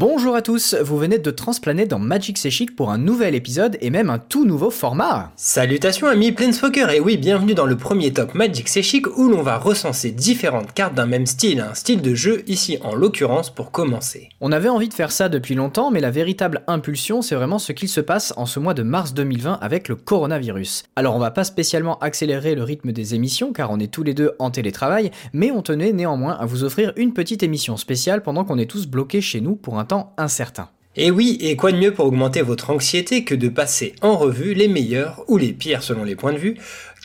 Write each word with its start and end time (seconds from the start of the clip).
Bonjour 0.00 0.34
à 0.34 0.40
tous, 0.40 0.74
vous 0.82 0.96
venez 0.96 1.18
de 1.18 1.30
transplaner 1.30 1.84
dans 1.84 1.98
Magic 1.98 2.38
C'est 2.38 2.48
Chic 2.48 2.74
pour 2.74 2.90
un 2.90 2.96
nouvel 2.96 3.34
épisode 3.34 3.76
et 3.82 3.90
même 3.90 4.08
un 4.08 4.18
tout 4.18 4.46
nouveau 4.46 4.70
format. 4.70 5.30
Salutations 5.36 6.06
amis 6.06 6.32
Planeswalker 6.32 6.86
et 6.94 7.00
oui, 7.00 7.18
bienvenue 7.18 7.52
dans 7.52 7.66
le 7.66 7.76
premier 7.76 8.10
top 8.10 8.34
Magic 8.34 8.66
C'est 8.70 8.80
Chic 8.80 9.06
où 9.18 9.28
l'on 9.28 9.42
va 9.42 9.58
recenser 9.58 10.10
différentes 10.10 10.72
cartes 10.72 10.94
d'un 10.94 11.04
même 11.04 11.26
style, 11.26 11.60
un 11.60 11.74
style 11.74 12.00
de 12.00 12.14
jeu 12.14 12.44
ici 12.46 12.78
en 12.82 12.94
l'occurrence 12.94 13.50
pour 13.50 13.72
commencer. 13.72 14.30
On 14.40 14.52
avait 14.52 14.70
envie 14.70 14.88
de 14.88 14.94
faire 14.94 15.12
ça 15.12 15.28
depuis 15.28 15.54
longtemps, 15.54 15.90
mais 15.90 16.00
la 16.00 16.10
véritable 16.10 16.62
impulsion, 16.66 17.20
c'est 17.20 17.34
vraiment 17.34 17.58
ce 17.58 17.72
qu'il 17.72 17.90
se 17.90 18.00
passe 18.00 18.32
en 18.38 18.46
ce 18.46 18.58
mois 18.58 18.72
de 18.72 18.82
mars 18.82 19.12
2020 19.12 19.58
avec 19.60 19.88
le 19.88 19.96
coronavirus. 19.96 20.84
Alors 20.96 21.14
on 21.14 21.18
va 21.18 21.30
pas 21.30 21.44
spécialement 21.44 21.98
accélérer 21.98 22.54
le 22.54 22.62
rythme 22.62 22.92
des 22.92 23.14
émissions 23.14 23.52
car 23.52 23.70
on 23.70 23.78
est 23.78 23.92
tous 23.92 24.02
les 24.02 24.14
deux 24.14 24.32
en 24.38 24.50
télétravail, 24.50 25.10
mais 25.34 25.50
on 25.50 25.60
tenait 25.60 25.92
néanmoins 25.92 26.38
à 26.40 26.46
vous 26.46 26.64
offrir 26.64 26.94
une 26.96 27.12
petite 27.12 27.42
émission 27.42 27.76
spéciale 27.76 28.22
pendant 28.22 28.46
qu'on 28.46 28.56
est 28.56 28.64
tous 28.64 28.86
bloqués 28.86 29.20
chez 29.20 29.42
nous 29.42 29.56
pour 29.56 29.78
un 29.78 29.89
incertain. 30.16 30.68
Et 30.96 31.10
oui, 31.10 31.38
et 31.40 31.54
quoi 31.54 31.70
de 31.70 31.78
mieux 31.78 31.94
pour 31.94 32.06
augmenter 32.06 32.42
votre 32.42 32.70
anxiété 32.70 33.22
que 33.24 33.34
de 33.34 33.48
passer 33.48 33.94
en 34.02 34.16
revue 34.16 34.54
les 34.54 34.66
meilleures, 34.66 35.22
ou 35.28 35.38
les 35.38 35.52
pires 35.52 35.84
selon 35.84 36.02
les 36.02 36.16
points 36.16 36.32
de 36.32 36.38
vue, 36.38 36.56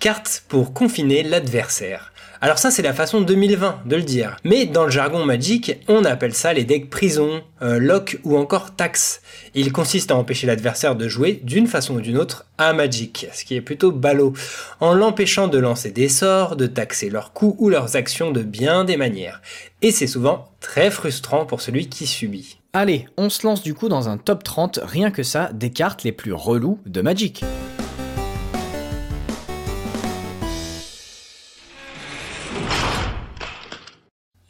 cartes 0.02 0.44
pour 0.48 0.73
confiner 0.73 1.21
l'adversaire. 1.21 2.11
Alors 2.41 2.58
ça 2.58 2.70
c'est 2.70 2.81
la 2.81 2.94
façon 2.94 3.21
2020 3.21 3.84
de 3.85 3.95
le 3.95 4.02
dire. 4.02 4.38
Mais 4.44 4.66
dans 4.66 4.84
le 4.84 4.91
jargon 4.91 5.23
magique, 5.23 5.77
on 5.88 6.03
appelle 6.03 6.34
ça 6.34 6.53
les 6.53 6.63
decks 6.63 6.89
prison, 6.89 7.41
euh, 7.61 7.80
lock 7.80 8.20
ou 8.23 8.38
encore 8.38 8.75
tax. 8.75 9.22
Il 9.53 9.72
consiste 9.72 10.11
à 10.11 10.16
empêcher 10.16 10.45
l'adversaire 10.45 10.95
de 10.95 11.08
jouer 11.08 11.39
d'une 11.44 11.67
façon 11.67 11.95
ou 11.95 12.02
d'une 12.02 12.17
autre 12.17 12.45
à 12.58 12.73
Magic, 12.73 13.27
ce 13.33 13.45
qui 13.45 13.55
est 13.55 13.61
plutôt 13.61 13.91
ballot, 13.91 14.33
en 14.80 14.94
l'empêchant 14.94 15.47
de 15.47 15.58
lancer 15.58 15.91
des 15.91 16.09
sorts, 16.09 16.55
de 16.55 16.67
taxer 16.67 17.09
leurs 17.09 17.33
coups 17.33 17.55
ou 17.59 17.70
leurs 17.70 17.95
actions 17.95 18.31
de 18.31 18.44
bien 18.44 18.83
des 18.83 18.97
manières. 18.97 19.41
Et 19.81 19.91
c'est 19.91 20.08
souvent 20.08 20.49
très 20.59 20.91
frustrant 20.91 21.45
pour 21.45 21.61
celui 21.61 21.89
qui 21.89 22.06
subit. 22.08 22.59
Allez, 22.78 23.08
on 23.16 23.30
se 23.30 23.48
lance 23.48 23.64
du 23.64 23.73
coup 23.73 23.88
dans 23.88 24.09
un 24.09 24.18
top 24.18 24.44
30, 24.44 24.81
rien 24.84 25.09
que 25.09 25.23
ça, 25.23 25.50
des 25.54 25.70
cartes 25.70 26.04
les 26.04 26.12
plus 26.12 26.34
relous 26.34 26.78
de 26.86 27.02
Magic. 27.02 27.42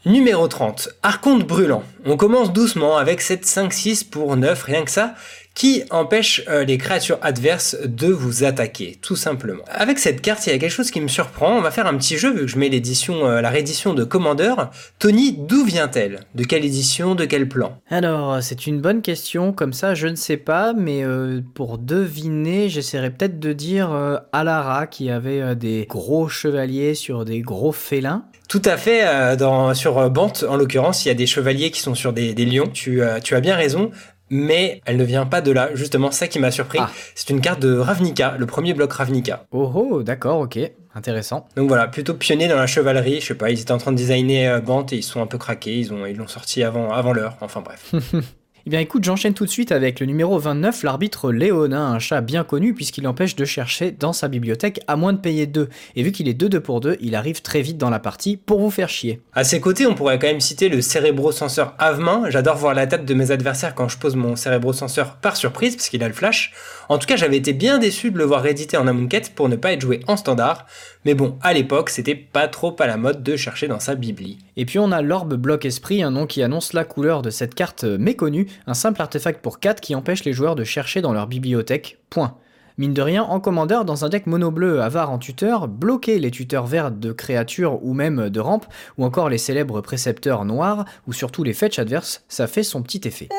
Numéro 0.07 0.47
30, 0.47 0.89
Archonte 1.03 1.45
brûlant. 1.45 1.83
On 2.03 2.17
commence 2.17 2.51
doucement 2.51 2.97
avec 2.97 3.21
cette 3.21 3.45
5-6 3.45 4.09
pour 4.09 4.35
9, 4.35 4.63
rien 4.63 4.83
que 4.85 4.91
ça, 4.91 5.13
qui 5.55 5.83
empêche 5.89 6.43
euh, 6.49 6.65
les 6.65 6.77
créatures 6.77 7.17
adverses 7.21 7.77
de 7.83 8.07
vous 8.07 8.43
attaquer, 8.43 8.99
tout 9.01 9.15
simplement. 9.15 9.63
Avec 9.71 9.99
cette 9.99 10.21
carte, 10.21 10.45
il 10.45 10.51
y 10.51 10.55
a 10.55 10.59
quelque 10.59 10.69
chose 10.69 10.91
qui 10.91 10.99
me 10.99 11.07
surprend. 11.07 11.57
On 11.57 11.61
va 11.61 11.71
faire 11.71 11.87
un 11.87 11.95
petit 11.95 12.17
jeu, 12.17 12.31
vu 12.31 12.41
que 12.41 12.47
je 12.47 12.59
mets 12.59 12.67
l'édition, 12.67 13.25
euh, 13.25 13.41
la 13.41 13.49
réédition 13.49 13.93
de 13.93 14.03
Commander. 14.03 14.53
Tony, 14.99 15.33
d'où 15.37 15.63
vient-elle? 15.63 16.19
De 16.35 16.43
quelle 16.43 16.65
édition? 16.65 17.15
De 17.15 17.23
quel 17.23 17.47
plan? 17.47 17.79
Alors, 17.89 18.43
c'est 18.43 18.67
une 18.67 18.81
bonne 18.81 19.01
question, 19.01 19.53
comme 19.53 19.71
ça 19.73 19.95
je 19.95 20.07
ne 20.07 20.15
sais 20.15 20.37
pas, 20.37 20.73
mais 20.73 21.05
euh, 21.05 21.39
pour 21.53 21.77
deviner, 21.77 22.67
j'essaierai 22.67 23.11
peut-être 23.11 23.39
de 23.39 23.53
dire 23.53 23.89
Alara 24.33 24.87
qui 24.87 25.09
avait 25.09 25.55
des 25.55 25.85
gros 25.89 26.27
chevaliers 26.27 26.95
sur 26.95 27.23
des 27.23 27.39
gros 27.39 27.71
félins. 27.71 28.25
Tout 28.47 28.61
à 28.65 28.77
fait. 28.77 29.01
Euh, 29.05 29.35
dans, 29.35 29.73
sur 29.73 29.97
euh, 29.97 30.09
Bant, 30.09 30.31
en 30.47 30.55
l'occurrence, 30.55 31.05
il 31.05 31.07
y 31.07 31.11
a 31.11 31.15
des 31.15 31.25
chevaliers 31.25 31.71
qui 31.71 31.79
sont 31.79 31.95
sur 31.95 32.13
des, 32.13 32.33
lions. 32.33 32.69
Tu, 32.71 33.01
euh, 33.01 33.19
tu 33.19 33.35
as 33.35 33.41
bien 33.41 33.55
raison. 33.55 33.91
Mais 34.29 34.81
elle 34.85 34.97
ne 34.97 35.03
vient 35.03 35.25
pas 35.25 35.41
de 35.41 35.51
là. 35.51 35.69
Justement, 35.73 36.11
ça 36.11 36.27
qui 36.27 36.39
m'a 36.39 36.51
surpris. 36.51 36.79
Ah. 36.81 36.89
C'est 37.13 37.29
une 37.29 37.41
carte 37.41 37.61
de 37.61 37.77
Ravnica, 37.77 38.35
le 38.37 38.45
premier 38.45 38.73
bloc 38.73 38.91
Ravnica. 38.93 39.45
Oh 39.51 39.71
oh, 39.75 40.03
d'accord, 40.03 40.39
ok. 40.39 40.59
Intéressant. 40.95 41.47
Donc 41.55 41.67
voilà, 41.67 41.87
plutôt 41.87 42.13
pionnier 42.13 42.47
dans 42.47 42.55
la 42.55 42.67
chevalerie. 42.67 43.19
Je 43.19 43.27
sais 43.27 43.35
pas, 43.35 43.49
ils 43.49 43.59
étaient 43.59 43.71
en 43.71 43.77
train 43.77 43.91
de 43.91 43.97
designer 43.97 44.61
Bant 44.61 44.85
et 44.91 44.95
ils 44.95 45.03
sont 45.03 45.21
un 45.21 45.27
peu 45.27 45.37
craqués. 45.37 45.77
Ils 45.77 45.93
ont, 45.93 46.05
ils 46.05 46.15
l'ont 46.15 46.27
sorti 46.27 46.63
avant, 46.63 46.91
avant 46.91 47.13
l'heure. 47.13 47.37
Enfin 47.41 47.61
bref. 47.61 47.93
Eh 48.67 48.71
bien 48.71 48.79
écoute, 48.79 49.03
j'enchaîne 49.03 49.35
tout 49.35 49.45
de 49.45 49.49
suite 49.51 49.71
avec 49.71 49.99
le 49.99 50.07
numéro 50.07 50.39
29, 50.39 50.81
l'arbitre 50.81 51.31
Léonin, 51.31 51.85
un 51.85 51.99
chat 51.99 52.21
bien 52.21 52.43
connu 52.43 52.73
puisqu'il 52.73 53.07
empêche 53.07 53.35
de 53.35 53.45
chercher 53.45 53.91
dans 53.91 54.11
sa 54.11 54.27
bibliothèque 54.27 54.79
à 54.87 54.95
moins 54.95 55.13
de 55.13 55.19
payer 55.19 55.45
2. 55.45 55.69
Et 55.95 56.01
vu 56.01 56.11
qu'il 56.11 56.27
est 56.27 56.33
2-2 56.33 56.59
pour 56.61 56.81
2, 56.81 56.97
il 56.99 57.13
arrive 57.13 57.43
très 57.43 57.61
vite 57.61 57.77
dans 57.77 57.91
la 57.91 57.99
partie 57.99 58.37
pour 58.37 58.59
vous 58.59 58.71
faire 58.71 58.89
chier. 58.89 59.21
À 59.33 59.43
ses 59.43 59.61
côtés, 59.61 59.85
on 59.85 59.93
pourrait 59.93 60.17
quand 60.17 60.25
même 60.25 60.41
citer 60.41 60.67
le 60.67 60.81
cérébro-senseur 60.81 61.75
Avemain. 61.77 62.23
J'adore 62.29 62.57
voir 62.57 62.73
la 62.73 62.87
tête 62.87 63.05
de 63.05 63.13
mes 63.13 63.29
adversaires 63.29 63.75
quand 63.75 63.87
je 63.87 63.99
pose 63.99 64.15
mon 64.15 64.35
cérébro-senseur 64.35 65.17
par 65.17 65.37
surprise 65.37 65.75
parce 65.75 65.89
qu'il 65.89 66.03
a 66.03 66.07
le 66.07 66.15
flash. 66.15 66.51
En 66.89 66.97
tout 66.97 67.05
cas, 67.05 67.17
j'avais 67.17 67.37
été 67.37 67.53
bien 67.53 67.77
déçu 67.77 68.09
de 68.09 68.17
le 68.17 68.23
voir 68.23 68.41
réédité 68.41 68.77
en 68.77 68.87
Amonkhet 68.87 69.29
pour 69.35 69.47
ne 69.47 69.57
pas 69.57 69.73
être 69.73 69.81
joué 69.81 69.99
en 70.07 70.17
standard. 70.17 70.65
Mais 71.05 71.13
bon, 71.13 71.37
à 71.43 71.53
l'époque, 71.53 71.91
c'était 71.91 72.15
pas 72.15 72.47
trop 72.47 72.75
à 72.79 72.87
la 72.87 72.97
mode 72.97 73.21
de 73.21 73.35
chercher 73.35 73.67
dans 73.67 73.79
sa 73.79 73.93
bibli. 73.93 74.39
Et 74.57 74.65
puis 74.65 74.79
on 74.79 74.91
a 74.91 75.01
l'orbe 75.01 75.35
bloc 75.35 75.65
esprit, 75.65 76.03
un 76.03 76.11
nom 76.11 76.25
qui 76.25 76.43
annonce 76.43 76.73
la 76.73 76.85
couleur 76.85 77.21
de 77.21 77.29
cette 77.29 77.55
carte 77.55 77.83
méconnue, 77.83 78.47
un 78.67 78.73
simple 78.73 79.01
artefact 79.01 79.41
pour 79.41 79.59
4 79.59 79.81
qui 79.81 79.95
empêche 79.95 80.23
les 80.23 80.33
joueurs 80.33 80.55
de 80.55 80.63
chercher 80.63 81.01
dans 81.01 81.13
leur 81.13 81.27
bibliothèque. 81.27 81.99
Point. 82.09 82.37
Mine 82.77 82.93
de 82.93 83.01
rien, 83.01 83.23
en 83.23 83.39
commandeur, 83.39 83.85
dans 83.85 84.03
un 84.03 84.09
deck 84.09 84.27
mono 84.27 84.51
bleu 84.51 84.81
avare 84.81 85.09
en 85.09 85.17
tuteur, 85.17 85.69
bloquer 85.69 86.19
les 86.19 86.31
tuteurs 86.31 86.65
verts 86.65 86.91
de 86.91 87.13
créatures 87.13 87.83
ou 87.85 87.93
même 87.93 88.29
de 88.29 88.39
rampes, 88.41 88.65
ou 88.97 89.05
encore 89.05 89.29
les 89.29 89.37
célèbres 89.37 89.79
précepteurs 89.79 90.43
noirs, 90.43 90.83
ou 91.07 91.13
surtout 91.13 91.43
les 91.43 91.53
fetch 91.53 91.79
adverses, 91.79 92.25
ça 92.27 92.47
fait 92.47 92.63
son 92.63 92.83
petit 92.83 93.01
effet. 93.07 93.29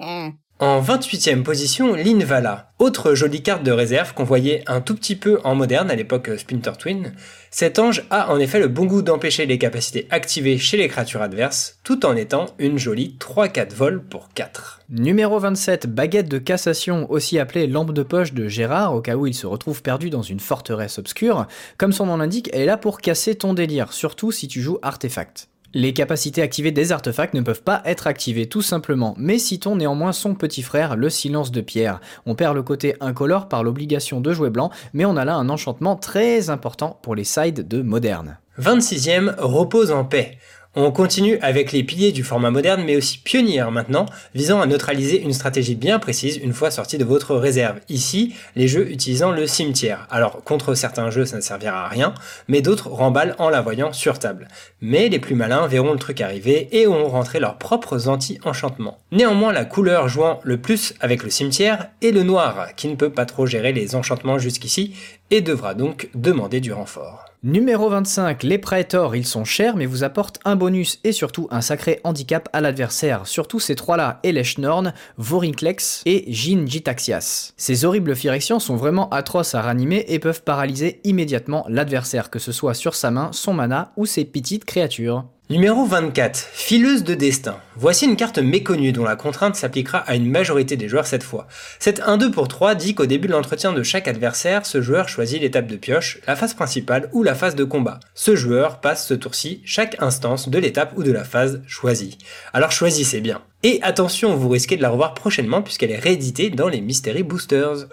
En 0.62 0.80
28e 0.80 1.42
position, 1.42 1.96
Linvala, 1.96 2.70
autre 2.78 3.16
jolie 3.16 3.42
carte 3.42 3.64
de 3.64 3.72
réserve 3.72 4.14
qu'on 4.14 4.22
voyait 4.22 4.62
un 4.68 4.80
tout 4.80 4.94
petit 4.94 5.16
peu 5.16 5.40
en 5.42 5.56
moderne 5.56 5.90
à 5.90 5.96
l'époque 5.96 6.28
euh, 6.28 6.38
Splinter 6.38 6.74
Twin. 6.78 7.14
Cet 7.50 7.80
ange 7.80 8.04
a 8.10 8.30
en 8.32 8.38
effet 8.38 8.60
le 8.60 8.68
bon 8.68 8.84
goût 8.84 9.02
d'empêcher 9.02 9.44
les 9.44 9.58
capacités 9.58 10.06
activées 10.10 10.58
chez 10.58 10.76
les 10.76 10.86
créatures 10.86 11.20
adverses, 11.20 11.80
tout 11.82 12.06
en 12.06 12.14
étant 12.14 12.46
une 12.60 12.78
jolie 12.78 13.16
3-4 13.18 13.74
vols 13.74 14.04
pour 14.04 14.28
4. 14.34 14.82
Numéro 14.88 15.36
27, 15.40 15.88
baguette 15.88 16.28
de 16.28 16.38
cassation, 16.38 17.10
aussi 17.10 17.40
appelée 17.40 17.66
lampe 17.66 17.92
de 17.92 18.04
poche 18.04 18.32
de 18.32 18.46
Gérard, 18.46 18.94
au 18.94 19.00
cas 19.00 19.16
où 19.16 19.26
il 19.26 19.34
se 19.34 19.48
retrouve 19.48 19.82
perdu 19.82 20.10
dans 20.10 20.22
une 20.22 20.38
forteresse 20.38 20.96
obscure. 20.96 21.48
Comme 21.76 21.92
son 21.92 22.06
nom 22.06 22.18
l'indique, 22.18 22.50
elle 22.52 22.60
est 22.60 22.66
là 22.66 22.76
pour 22.76 23.00
casser 23.00 23.34
ton 23.34 23.52
délire, 23.52 23.92
surtout 23.92 24.30
si 24.30 24.46
tu 24.46 24.60
joues 24.60 24.78
artefact. 24.80 25.48
Les 25.74 25.94
capacités 25.94 26.42
activées 26.42 26.70
des 26.70 26.92
artefacts 26.92 27.32
ne 27.32 27.40
peuvent 27.40 27.62
pas 27.62 27.80
être 27.86 28.06
activées 28.06 28.46
tout 28.46 28.60
simplement, 28.60 29.14
mais 29.16 29.38
citons 29.38 29.74
néanmoins 29.74 30.12
son 30.12 30.34
petit 30.34 30.62
frère, 30.62 30.96
le 30.96 31.08
silence 31.08 31.50
de 31.50 31.62
pierre. 31.62 32.00
On 32.26 32.34
perd 32.34 32.54
le 32.54 32.62
côté 32.62 32.94
incolore 33.00 33.48
par 33.48 33.64
l'obligation 33.64 34.20
de 34.20 34.32
jouer 34.32 34.50
blanc, 34.50 34.70
mais 34.92 35.06
on 35.06 35.16
a 35.16 35.24
là 35.24 35.34
un 35.34 35.48
enchantement 35.48 35.96
très 35.96 36.50
important 36.50 36.98
pour 37.02 37.14
les 37.14 37.24
sides 37.24 37.66
de 37.66 37.80
moderne. 37.80 38.38
26e, 38.60 39.34
repose 39.38 39.92
en 39.92 40.04
paix. 40.04 40.36
On 40.74 40.90
continue 40.90 41.38
avec 41.42 41.70
les 41.70 41.84
piliers 41.84 42.12
du 42.12 42.24
format 42.24 42.50
moderne 42.50 42.82
mais 42.86 42.96
aussi 42.96 43.18
pionnière 43.18 43.70
maintenant, 43.70 44.06
visant 44.34 44.62
à 44.62 44.66
neutraliser 44.66 45.20
une 45.20 45.34
stratégie 45.34 45.74
bien 45.74 45.98
précise 45.98 46.38
une 46.38 46.54
fois 46.54 46.70
sortie 46.70 46.96
de 46.96 47.04
votre 47.04 47.36
réserve. 47.36 47.80
Ici, 47.90 48.34
les 48.56 48.68
jeux 48.68 48.90
utilisant 48.90 49.32
le 49.32 49.46
cimetière. 49.46 50.06
Alors 50.10 50.42
contre 50.44 50.72
certains 50.72 51.10
jeux 51.10 51.26
ça 51.26 51.36
ne 51.36 51.42
servira 51.42 51.84
à 51.84 51.88
rien, 51.88 52.14
mais 52.48 52.62
d'autres 52.62 52.88
remballent 52.88 53.36
en 53.38 53.50
la 53.50 53.60
voyant 53.60 53.92
sur 53.92 54.18
table. 54.18 54.48
Mais 54.80 55.10
les 55.10 55.18
plus 55.18 55.34
malins 55.34 55.66
verront 55.66 55.92
le 55.92 55.98
truc 55.98 56.22
arriver 56.22 56.70
et 56.72 56.86
auront 56.86 57.08
rentré 57.08 57.38
leurs 57.38 57.58
propres 57.58 58.08
anti-enchantements. 58.08 58.98
Néanmoins 59.10 59.52
la 59.52 59.66
couleur 59.66 60.08
jouant 60.08 60.40
le 60.42 60.56
plus 60.56 60.94
avec 61.00 61.22
le 61.22 61.28
cimetière 61.28 61.88
est 62.00 62.12
le 62.12 62.22
noir, 62.22 62.68
qui 62.76 62.88
ne 62.88 62.96
peut 62.96 63.12
pas 63.12 63.26
trop 63.26 63.44
gérer 63.44 63.74
les 63.74 63.94
enchantements 63.94 64.38
jusqu'ici 64.38 64.94
et 65.30 65.42
devra 65.42 65.74
donc 65.74 66.08
demander 66.14 66.60
du 66.60 66.72
renfort. 66.72 67.31
Numéro 67.44 67.88
25, 67.88 68.44
les 68.44 68.58
Praetors, 68.58 69.16
ils 69.16 69.26
sont 69.26 69.44
chers 69.44 69.74
mais 69.74 69.86
vous 69.86 70.04
apportent 70.04 70.38
un 70.44 70.54
bonus 70.54 71.00
et 71.02 71.10
surtout 71.10 71.48
un 71.50 71.60
sacré 71.60 71.98
handicap 72.04 72.48
à 72.52 72.60
l'adversaire. 72.60 73.26
Surtout 73.26 73.58
ces 73.58 73.74
trois-là, 73.74 74.20
Norn, 74.58 74.94
Vorinclex 75.16 76.02
et 76.06 76.24
Jin 76.28 76.66
Jitaxias. 76.68 77.52
Ces 77.56 77.84
horribles 77.84 78.14
Phyrexians 78.14 78.60
sont 78.60 78.76
vraiment 78.76 79.08
atroces 79.08 79.56
à 79.56 79.60
ranimer 79.60 80.04
et 80.06 80.20
peuvent 80.20 80.44
paralyser 80.44 81.00
immédiatement 81.02 81.66
l'adversaire, 81.68 82.30
que 82.30 82.38
ce 82.38 82.52
soit 82.52 82.74
sur 82.74 82.94
sa 82.94 83.10
main, 83.10 83.32
son 83.32 83.54
mana 83.54 83.92
ou 83.96 84.06
ses 84.06 84.24
petites 84.24 84.64
créatures. 84.64 85.24
Numéro 85.50 85.84
24. 85.84 86.38
Fileuse 86.38 87.04
de 87.04 87.12
destin. 87.12 87.58
Voici 87.76 88.06
une 88.06 88.16
carte 88.16 88.38
méconnue 88.38 88.92
dont 88.92 89.04
la 89.04 89.16
contrainte 89.16 89.54
s'appliquera 89.54 89.98
à 89.98 90.14
une 90.14 90.30
majorité 90.30 90.76
des 90.76 90.88
joueurs 90.88 91.06
cette 91.06 91.24
fois. 91.24 91.46
Cette 91.78 92.00
1-2 92.00 92.30
pour 92.30 92.48
3 92.48 92.74
dit 92.74 92.94
qu'au 92.94 93.04
début 93.04 93.28
de 93.28 93.32
l'entretien 93.32 93.74
de 93.74 93.82
chaque 93.82 94.08
adversaire, 94.08 94.64
ce 94.64 94.80
joueur 94.80 95.10
choisit 95.10 95.42
l'étape 95.42 95.66
de 95.66 95.76
pioche, 95.76 96.20
la 96.26 96.36
phase 96.36 96.54
principale 96.54 97.10
ou 97.12 97.22
la 97.22 97.34
phase 97.34 97.54
de 97.54 97.64
combat. 97.64 98.00
Ce 98.14 98.34
joueur 98.34 98.80
passe 98.80 99.06
ce 99.06 99.14
tour-ci 99.14 99.60
chaque 99.66 100.00
instance 100.00 100.48
de 100.48 100.58
l'étape 100.58 100.94
ou 100.96 101.02
de 101.02 101.12
la 101.12 101.24
phase 101.24 101.60
choisie. 101.66 102.16
Alors 102.54 102.72
choisissez 102.72 103.20
bien. 103.20 103.42
Et 103.64 103.78
attention, 103.82 104.34
vous 104.34 104.48
risquez 104.48 104.76
de 104.76 104.82
la 104.82 104.90
revoir 104.90 105.14
prochainement 105.14 105.62
puisqu'elle 105.62 105.92
est 105.92 105.98
rééditée 105.98 106.50
dans 106.50 106.66
les 106.68 106.80
Mystery 106.80 107.22
Boosters. 107.22 107.86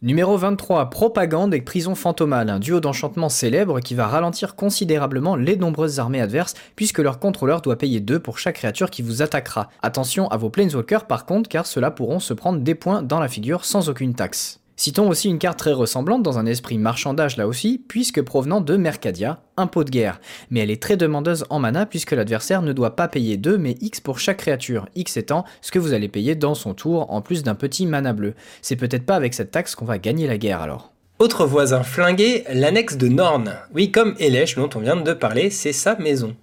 Numéro 0.00 0.38
23, 0.38 0.88
Propagande 0.88 1.52
et 1.52 1.60
Prison 1.60 1.94
Fantomale, 1.94 2.48
un 2.48 2.58
duo 2.58 2.80
d'enchantement 2.80 3.28
célèbre 3.28 3.80
qui 3.80 3.94
va 3.94 4.06
ralentir 4.06 4.56
considérablement 4.56 5.36
les 5.36 5.56
nombreuses 5.56 6.00
armées 6.00 6.22
adverses 6.22 6.54
puisque 6.74 7.00
leur 7.00 7.18
contrôleur 7.18 7.60
doit 7.60 7.76
payer 7.76 8.00
2 8.00 8.18
pour 8.18 8.38
chaque 8.38 8.56
créature 8.56 8.88
qui 8.88 9.02
vous 9.02 9.20
attaquera. 9.20 9.68
Attention 9.82 10.26
à 10.28 10.38
vos 10.38 10.48
Planeswalkers 10.48 11.06
par 11.06 11.26
contre 11.26 11.50
car 11.50 11.66
ceux-là 11.66 11.90
pourront 11.90 12.20
se 12.20 12.32
prendre 12.32 12.60
des 12.60 12.74
points 12.74 13.02
dans 13.02 13.20
la 13.20 13.28
figure 13.28 13.66
sans 13.66 13.90
aucune 13.90 14.14
taxe. 14.14 14.60
Citons 14.78 15.08
aussi 15.08 15.30
une 15.30 15.38
carte 15.38 15.58
très 15.58 15.72
ressemblante 15.72 16.22
dans 16.22 16.38
un 16.38 16.44
esprit 16.44 16.76
marchandage 16.76 17.38
là 17.38 17.48
aussi, 17.48 17.82
puisque 17.88 18.20
provenant 18.20 18.60
de 18.60 18.76
Mercadia, 18.76 19.40
un 19.56 19.66
pot 19.66 19.84
de 19.84 19.90
guerre. 19.90 20.20
Mais 20.50 20.60
elle 20.60 20.70
est 20.70 20.82
très 20.82 20.98
demandeuse 20.98 21.46
en 21.48 21.58
mana 21.58 21.86
puisque 21.86 22.12
l'adversaire 22.12 22.60
ne 22.60 22.74
doit 22.74 22.94
pas 22.94 23.08
payer 23.08 23.38
2 23.38 23.56
mais 23.56 23.76
X 23.80 24.00
pour 24.00 24.18
chaque 24.18 24.36
créature, 24.36 24.86
X 24.94 25.16
étant 25.16 25.46
ce 25.62 25.72
que 25.72 25.78
vous 25.78 25.94
allez 25.94 26.08
payer 26.08 26.34
dans 26.34 26.54
son 26.54 26.74
tour 26.74 27.10
en 27.10 27.22
plus 27.22 27.42
d'un 27.42 27.54
petit 27.54 27.86
mana 27.86 28.12
bleu. 28.12 28.34
C'est 28.60 28.76
peut-être 28.76 29.06
pas 29.06 29.16
avec 29.16 29.32
cette 29.32 29.50
taxe 29.50 29.74
qu'on 29.74 29.86
va 29.86 29.96
gagner 29.96 30.26
la 30.26 30.36
guerre 30.36 30.60
alors. 30.60 30.92
Autre 31.20 31.46
voisin 31.46 31.82
flingué, 31.82 32.44
l'annexe 32.52 32.98
de 32.98 33.08
Norn. 33.08 33.54
Oui, 33.74 33.90
comme 33.90 34.14
Elesh 34.18 34.56
dont 34.56 34.68
on 34.74 34.80
vient 34.80 34.96
de 34.96 35.12
parler, 35.14 35.48
c'est 35.48 35.72
sa 35.72 35.96
maison. 35.96 36.36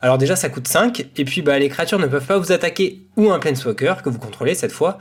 Alors 0.00 0.18
déjà 0.18 0.36
ça 0.36 0.48
coûte 0.48 0.68
5, 0.68 1.06
et 1.16 1.24
puis 1.24 1.42
bah, 1.42 1.58
les 1.58 1.68
créatures 1.68 1.98
ne 1.98 2.06
peuvent 2.06 2.26
pas 2.26 2.38
vous 2.38 2.52
attaquer, 2.52 3.06
ou 3.16 3.30
un 3.30 3.38
Planeswalker 3.38 3.94
que 4.02 4.08
vous 4.08 4.18
contrôlez 4.18 4.54
cette 4.54 4.72
fois, 4.72 4.98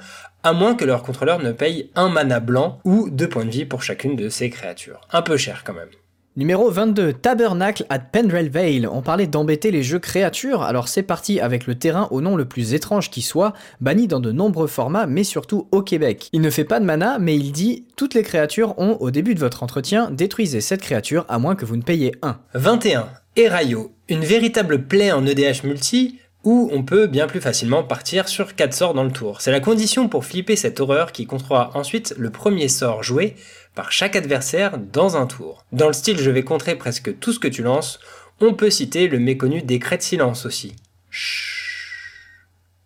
à 0.47 0.53
moins 0.53 0.75
que 0.75 0.85
leur 0.85 1.03
contrôleur 1.03 1.43
ne 1.43 1.51
paye 1.51 1.89
un 1.95 2.07
mana 2.07 2.39
blanc 2.39 2.79
ou 2.85 3.09
deux 3.09 3.27
points 3.27 3.43
de 3.43 3.49
vie 3.49 3.65
pour 3.65 3.83
chacune 3.83 4.15
de 4.15 4.29
ces 4.29 4.49
créatures. 4.49 5.01
Un 5.11 5.21
peu 5.21 5.35
cher 5.35 5.65
quand 5.65 5.73
même. 5.73 5.89
Numéro 6.37 6.71
22, 6.71 7.11
Tabernacle 7.11 7.85
at 7.89 7.99
Pendrell 7.99 8.49
Vale. 8.49 8.87
On 8.89 9.01
parlait 9.01 9.27
d'embêter 9.27 9.71
les 9.71 9.83
jeux 9.83 9.99
créatures, 9.99 10.61
alors 10.61 10.87
c'est 10.87 11.03
parti 11.03 11.41
avec 11.41 11.67
le 11.67 11.75
terrain 11.75 12.07
au 12.11 12.21
nom 12.21 12.37
le 12.37 12.45
plus 12.45 12.73
étrange 12.73 13.09
qui 13.09 13.21
soit, 13.21 13.51
banni 13.81 14.07
dans 14.07 14.21
de 14.21 14.31
nombreux 14.31 14.67
formats, 14.67 15.05
mais 15.05 15.25
surtout 15.25 15.67
au 15.71 15.81
Québec. 15.81 16.29
Il 16.31 16.39
ne 16.39 16.49
fait 16.49 16.63
pas 16.63 16.79
de 16.79 16.85
mana, 16.85 17.19
mais 17.19 17.35
il 17.35 17.51
dit 17.51 17.85
toutes 17.97 18.13
les 18.13 18.23
créatures 18.23 18.79
ont, 18.79 18.95
au 19.01 19.11
début 19.11 19.35
de 19.35 19.41
votre 19.41 19.63
entretien, 19.63 20.11
détruisez 20.11 20.61
cette 20.61 20.81
créature 20.81 21.25
à 21.27 21.39
moins 21.39 21.55
que 21.55 21.65
vous 21.65 21.75
ne 21.75 21.81
payiez 21.81 22.13
1. 22.21 22.37
21, 22.53 23.09
Erayo. 23.35 23.91
Une 24.07 24.23
véritable 24.23 24.87
plaie 24.87 25.11
en 25.11 25.25
EDH 25.25 25.65
multi, 25.65 26.19
où 26.47 26.69
on 26.71 26.81
peut 26.81 27.07
bien 27.07 27.27
plus 27.27 27.41
facilement 27.41 27.83
partir 27.83 28.29
sur 28.29 28.55
4 28.55 28.73
sorts 28.73 28.93
dans 28.93 29.03
le 29.03 29.11
tour. 29.11 29.41
C'est 29.41 29.51
la 29.51 29.59
condition 29.59 30.07
pour 30.07 30.23
flipper 30.23 30.55
cette 30.55 30.79
horreur 30.79 31.11
qui 31.11 31.25
contrôlera 31.25 31.71
ensuite 31.73 32.15
le 32.17 32.29
premier 32.29 32.69
sort 32.69 33.03
joué 33.03 33.35
par 33.75 33.91
chaque 33.91 34.15
adversaire 34.15 34.77
dans 34.77 35.17
un 35.17 35.25
tour. 35.25 35.65
Dans 35.73 35.87
le 35.87 35.93
style 35.93 36.17
je 36.17 36.31
vais 36.31 36.43
contrer 36.43 36.75
presque 36.75 37.19
tout 37.19 37.33
ce 37.33 37.39
que 37.39 37.49
tu 37.49 37.63
lances, 37.63 37.99
on 38.39 38.53
peut 38.53 38.69
citer 38.69 39.09
le 39.09 39.19
méconnu 39.19 39.61
décret 39.61 39.97
de 39.97 40.03
silence 40.03 40.45
aussi. 40.45 40.73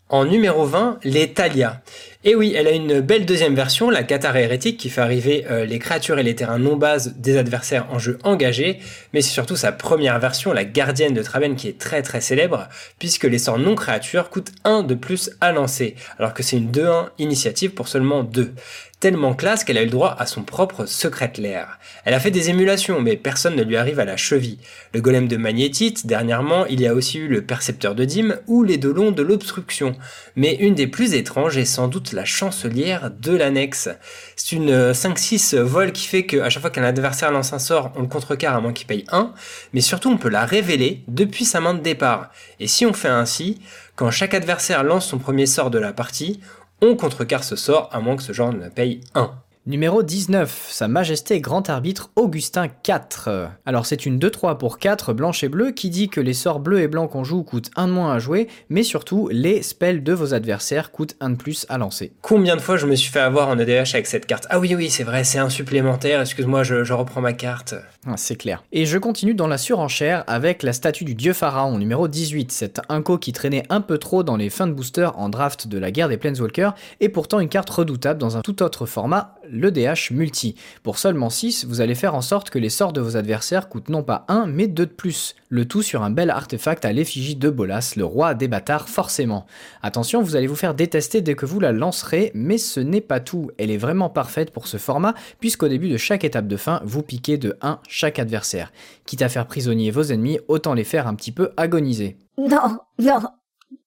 En 0.10 0.25
numéro 0.25 0.66
20, 0.66 0.98
les 1.04 1.31
Talia. 1.31 1.84
Et 2.24 2.36
oui, 2.36 2.54
elle 2.56 2.68
a 2.68 2.72
une 2.72 3.00
belle 3.00 3.26
deuxième 3.26 3.56
version, 3.56 3.90
la 3.90 4.04
Qatar 4.04 4.38
hérétique, 4.38 4.78
qui 4.78 4.92
fait 4.92 5.02
arriver 5.02 5.44
euh, 5.50 5.66
les 5.66 5.80
créatures 5.80 6.20
et 6.20 6.24
les 6.24 6.36
terrains 6.36 6.60
non 6.60 6.76
bases 6.76 7.16
des 7.18 7.36
adversaires 7.36 7.88
en 7.90 7.98
jeu 7.98 8.20
engagé, 8.24 8.78
mais 9.12 9.22
c'est 9.22 9.32
surtout 9.32 9.56
sa 9.56 9.72
première 9.72 10.20
version, 10.20 10.54
la 10.54 10.64
gardienne 10.64 11.16
de 11.16 11.24
Traben, 11.24 11.56
qui 11.56 11.68
est 11.68 11.80
très 11.80 12.04
très 12.04 12.22
célèbre, 12.22 12.70
puisque 13.00 13.24
les 13.24 13.40
sorts 13.40 13.58
non 13.58 13.74
créatures 13.74 14.30
coûtent 14.30 14.52
1 14.66 14.84
de 14.84 14.94
plus 14.94 15.32
à 15.42 15.52
lancer, 15.52 15.96
alors 16.20 16.36
que 16.36 16.44
c'est 16.44 16.58
une 16.58 16.70
2-1 16.70 17.10
initiative 17.18 17.72
pour 17.72 17.88
seulement 17.88 18.22
2 18.22 18.54
tellement 19.01 19.33
classe 19.33 19.63
qu'elle 19.63 19.80
a 19.80 19.81
eu 19.81 19.86
le 19.86 19.92
droit 19.92 20.15
à 20.18 20.27
son 20.27 20.44
propre 20.44 20.86
secret 20.86 21.33
l'air. 21.38 21.80
Elle 22.06 22.13
a 22.13 22.19
fait 22.19 22.30
des 22.30 22.51
émulations, 22.51 23.01
mais 23.01 23.18
personne 23.18 23.56
ne 23.56 23.63
lui 23.63 23.75
arrive 23.75 24.00
à 24.00 24.06
la 24.06 24.15
cheville. 24.15 24.59
Le 24.94 25.01
golem 25.01 25.27
de 25.27 25.38
magnétite, 25.38 26.06
dernièrement, 26.06 26.68
il 26.68 26.80
y 26.80 26.88
a 26.88 26.94
aussi 26.94 27.18
eu 27.18 27.27
le 27.27 27.44
percepteur 27.44 27.95
de 27.95 28.06
dîmes 28.06 28.38
ou 28.45 28.63
les 28.63 28.77
dolons 28.77 29.12
de 29.12 29.24
l'obstruction. 29.24 29.95
Mais 30.36 30.53
une 30.53 30.75
des 30.75 30.86
plus 30.86 31.15
étranges 31.15 31.57
est 31.57 31.65
sans 31.65 31.88
doute 31.88 32.13
la 32.13 32.25
chancelière 32.25 33.09
de 33.09 33.36
l'annexe. 33.36 33.89
C'est 34.36 34.56
une 34.56 34.92
5-6 34.92 35.56
euh, 35.56 35.63
vol 35.63 35.92
qui 35.92 36.07
fait 36.07 36.27
qu'à 36.27 36.50
chaque 36.51 36.62
fois 36.62 36.69
qu'un 36.69 36.83
adversaire 36.83 37.31
lance 37.31 37.53
un 37.53 37.59
sort, 37.59 37.92
on 37.95 38.01
le 38.01 38.07
contrecarre 38.07 38.56
à 38.56 38.62
moins 38.62 38.71
qu'il 38.71 38.86
paye 38.86 39.06
1, 39.12 39.33
mais 39.74 39.81
surtout 39.81 40.09
on 40.09 40.18
peut 40.18 40.30
la 40.30 40.45
révéler 40.45 41.03
depuis 41.07 41.45
sa 41.45 41.59
main 41.59 41.74
de 41.74 41.81
départ. 41.81 42.30
Et 42.59 42.68
si 42.68 42.86
on 42.86 42.94
fait 42.94 43.07
ainsi, 43.07 43.59
quand 43.95 44.12
chaque 44.12 44.33
adversaire 44.33 44.83
lance 44.83 45.07
son 45.07 45.18
premier 45.18 45.45
sort 45.45 45.71
de 45.71 45.80
la 45.80 45.92
partie, 45.92 46.39
on 46.81 46.95
contrecarre 46.95 47.44
ce 47.44 47.56
sort 47.56 47.89
à 47.92 48.00
moins 48.00 48.16
que 48.16 48.24
ce 48.24 48.33
genre 48.33 48.54
ne 48.54 48.69
paye 48.69 49.01
1. 49.16 49.31
Numéro 49.68 50.02
19, 50.02 50.69
Sa 50.72 50.88
Majesté 50.88 51.40
Grand 51.40 51.69
Arbitre 51.69 52.10
Augustin 52.16 52.66
IV. 52.66 53.50
Alors 53.63 53.86
c'est 53.86 54.08
une 54.08 54.18
2-3 54.18 54.58
pour 54.58 54.80
4 54.80 55.13
blanche 55.13 55.44
et 55.44 55.50
bleu 55.50 55.69
qui 55.69 55.92
dit 55.92 56.10
que 56.10 56.19
les 56.19 56.34
sorts 56.34 56.60
bleus 56.60 56.80
et 56.80 56.88
blancs 56.88 57.12
qu'on 57.12 57.24
joue 57.24 57.44
coûtent 57.44 57.69
1 57.75 57.88
de 57.88 57.92
moins 57.92 58.12
à 58.12 58.18
jouer, 58.18 58.48
mais 58.69 58.81
surtout 58.81 59.30
les 59.31 59.62
spells 59.62 60.02
de 60.02 60.13
vos 60.13 60.34
adversaires 60.34 60.92
coûtent 60.92 61.16
1 61.19 61.30
de 61.30 61.36
plus 61.36 61.68
à 61.69 61.78
lancer. 61.78 62.12
Combien 62.24 62.56
de 62.56 62.62
fois 62.62 62.75
je 62.75 62.88
me 62.88 62.96
suis 62.96 63.12
fait 63.12 63.19
avoir 63.19 63.50
en 63.50 63.60
EDH 63.60 63.94
avec 63.94 64.08
cette 64.08 64.25
carte? 64.25 64.48
Ah 64.50 64.58
oui 64.58 64.74
oui 64.74 64.90
c'est 64.90 65.04
vrai, 65.04 65.24
c'est 65.24 65.38
un 65.38 65.50
supplémentaire, 65.50 66.22
excuse-moi 66.22 66.63
je, 66.63 66.92
reprends 66.92 67.22
ma 67.22 67.34
carte. 67.34 67.75
Ah, 68.08 68.18
c'est 68.18 68.38
clair. 68.38 68.63
Et 68.72 68.88
je 68.88 68.98
continue 68.98 69.36
dans 69.36 69.46
la 69.46 69.60
surenchère 69.60 70.24
avec 70.25 70.63
la 70.63 70.74
statue 70.74 71.06
du 71.06 71.13
dieu 71.13 71.34
pharaon 71.34 71.78
numéro 71.78 72.08
18, 72.08 72.52
cette 72.52 72.81
inco 72.90 73.19
qui 73.19 73.31
traînait 73.31 73.62
un 73.69 73.81
peu 73.81 74.00
trop 74.00 74.24
dans 74.24 74.38
les 74.38 74.50
fins 74.50 74.66
de 74.66 74.74
booster 74.74 75.12
en 75.13 75.30
draft 75.30 75.68
de 75.68 75.78
la 75.78 75.92
guerre 75.92 76.10
des 76.10 76.18
Planeswalkers, 76.18 76.74
et 77.00 77.10
pourtant 77.10 77.40
une 77.40 77.48
carte 77.48 77.69
redoutable 77.69 78.19
dans 78.19 78.38
un 78.38 78.42
tout 78.42 78.63
autre 78.63 78.88
format, 78.88 79.36
le 79.51 79.71
DH 79.71 80.12
multi. 80.12 80.56
Pour 80.81 80.98
seulement 80.98 81.30
6, 81.30 81.65
vous 81.65 81.81
allez 81.81 81.95
faire 81.95 82.15
en 82.15 82.21
sorte 82.21 82.50
que 82.50 82.57
les 82.57 82.69
sorts 82.69 82.94
de 82.94 83.01
vos 83.01 83.18
adversaires 83.18 83.69
coûtent 83.69 83.89
non 83.89 84.03
pas 84.03 84.25
1, 84.30 84.48
mais 84.48 84.68
2 84.68 84.86
de 84.86 84.92
plus. 84.92 85.36
Le 85.50 85.65
tout 85.65 85.81
sur 85.81 86.01
un 86.01 86.09
bel 86.09 86.30
artefact 86.30 86.86
à 86.86 86.94
l'effigie 86.94 87.36
de 87.36 87.50
Bolas, 87.50 87.94
le 87.98 88.06
roi 88.06 88.33
des 88.33 88.48
bâtards 88.48 88.89
forcément. 88.89 89.45
Attention, 89.83 90.21
vous 90.21 90.36
allez 90.36 90.48
vous 90.48 90.56
faire 90.56 90.74
détester 90.74 91.21
dès 91.21 91.36
que 91.36 91.45
vous 91.45 91.59
la 91.59 91.74
lancerez, 91.74 92.31
mais 92.33 92.57
ce 92.57 92.80
n'est 92.80 93.01
pas 93.01 93.19
tout. 93.19 93.51
Elle 93.57 93.71
est 93.71 93.77
vraiment 93.77 94.09
parfaite 94.09 94.51
pour 94.51 94.68
ce 94.68 94.77
format, 94.77 95.13
puisqu'au 95.39 95.68
début 95.68 95.89
de 95.89 95.98
chaque 95.98 96.24
étape 96.24 96.48
de 96.48 96.57
fin, 96.57 96.81
vous 96.86 97.03
piquez 97.03 97.38
de 97.38 97.57
1 97.62 97.80
chaque 97.88 98.19
adversaire. 98.19 98.71
Quitte 99.06 99.21
à 99.21 99.30
faire 99.30 99.48
prisonnier 99.48 99.92
vos 99.92 100.03
ennemis, 100.03 100.39
autant 100.48 100.74
les 100.74 100.86
faire 100.86 101.07
un 101.07 101.15
petit 101.15 101.31
peu 101.31 101.51
agoniser. 101.57 102.18
Non, 102.38 102.80
non, 103.00 103.21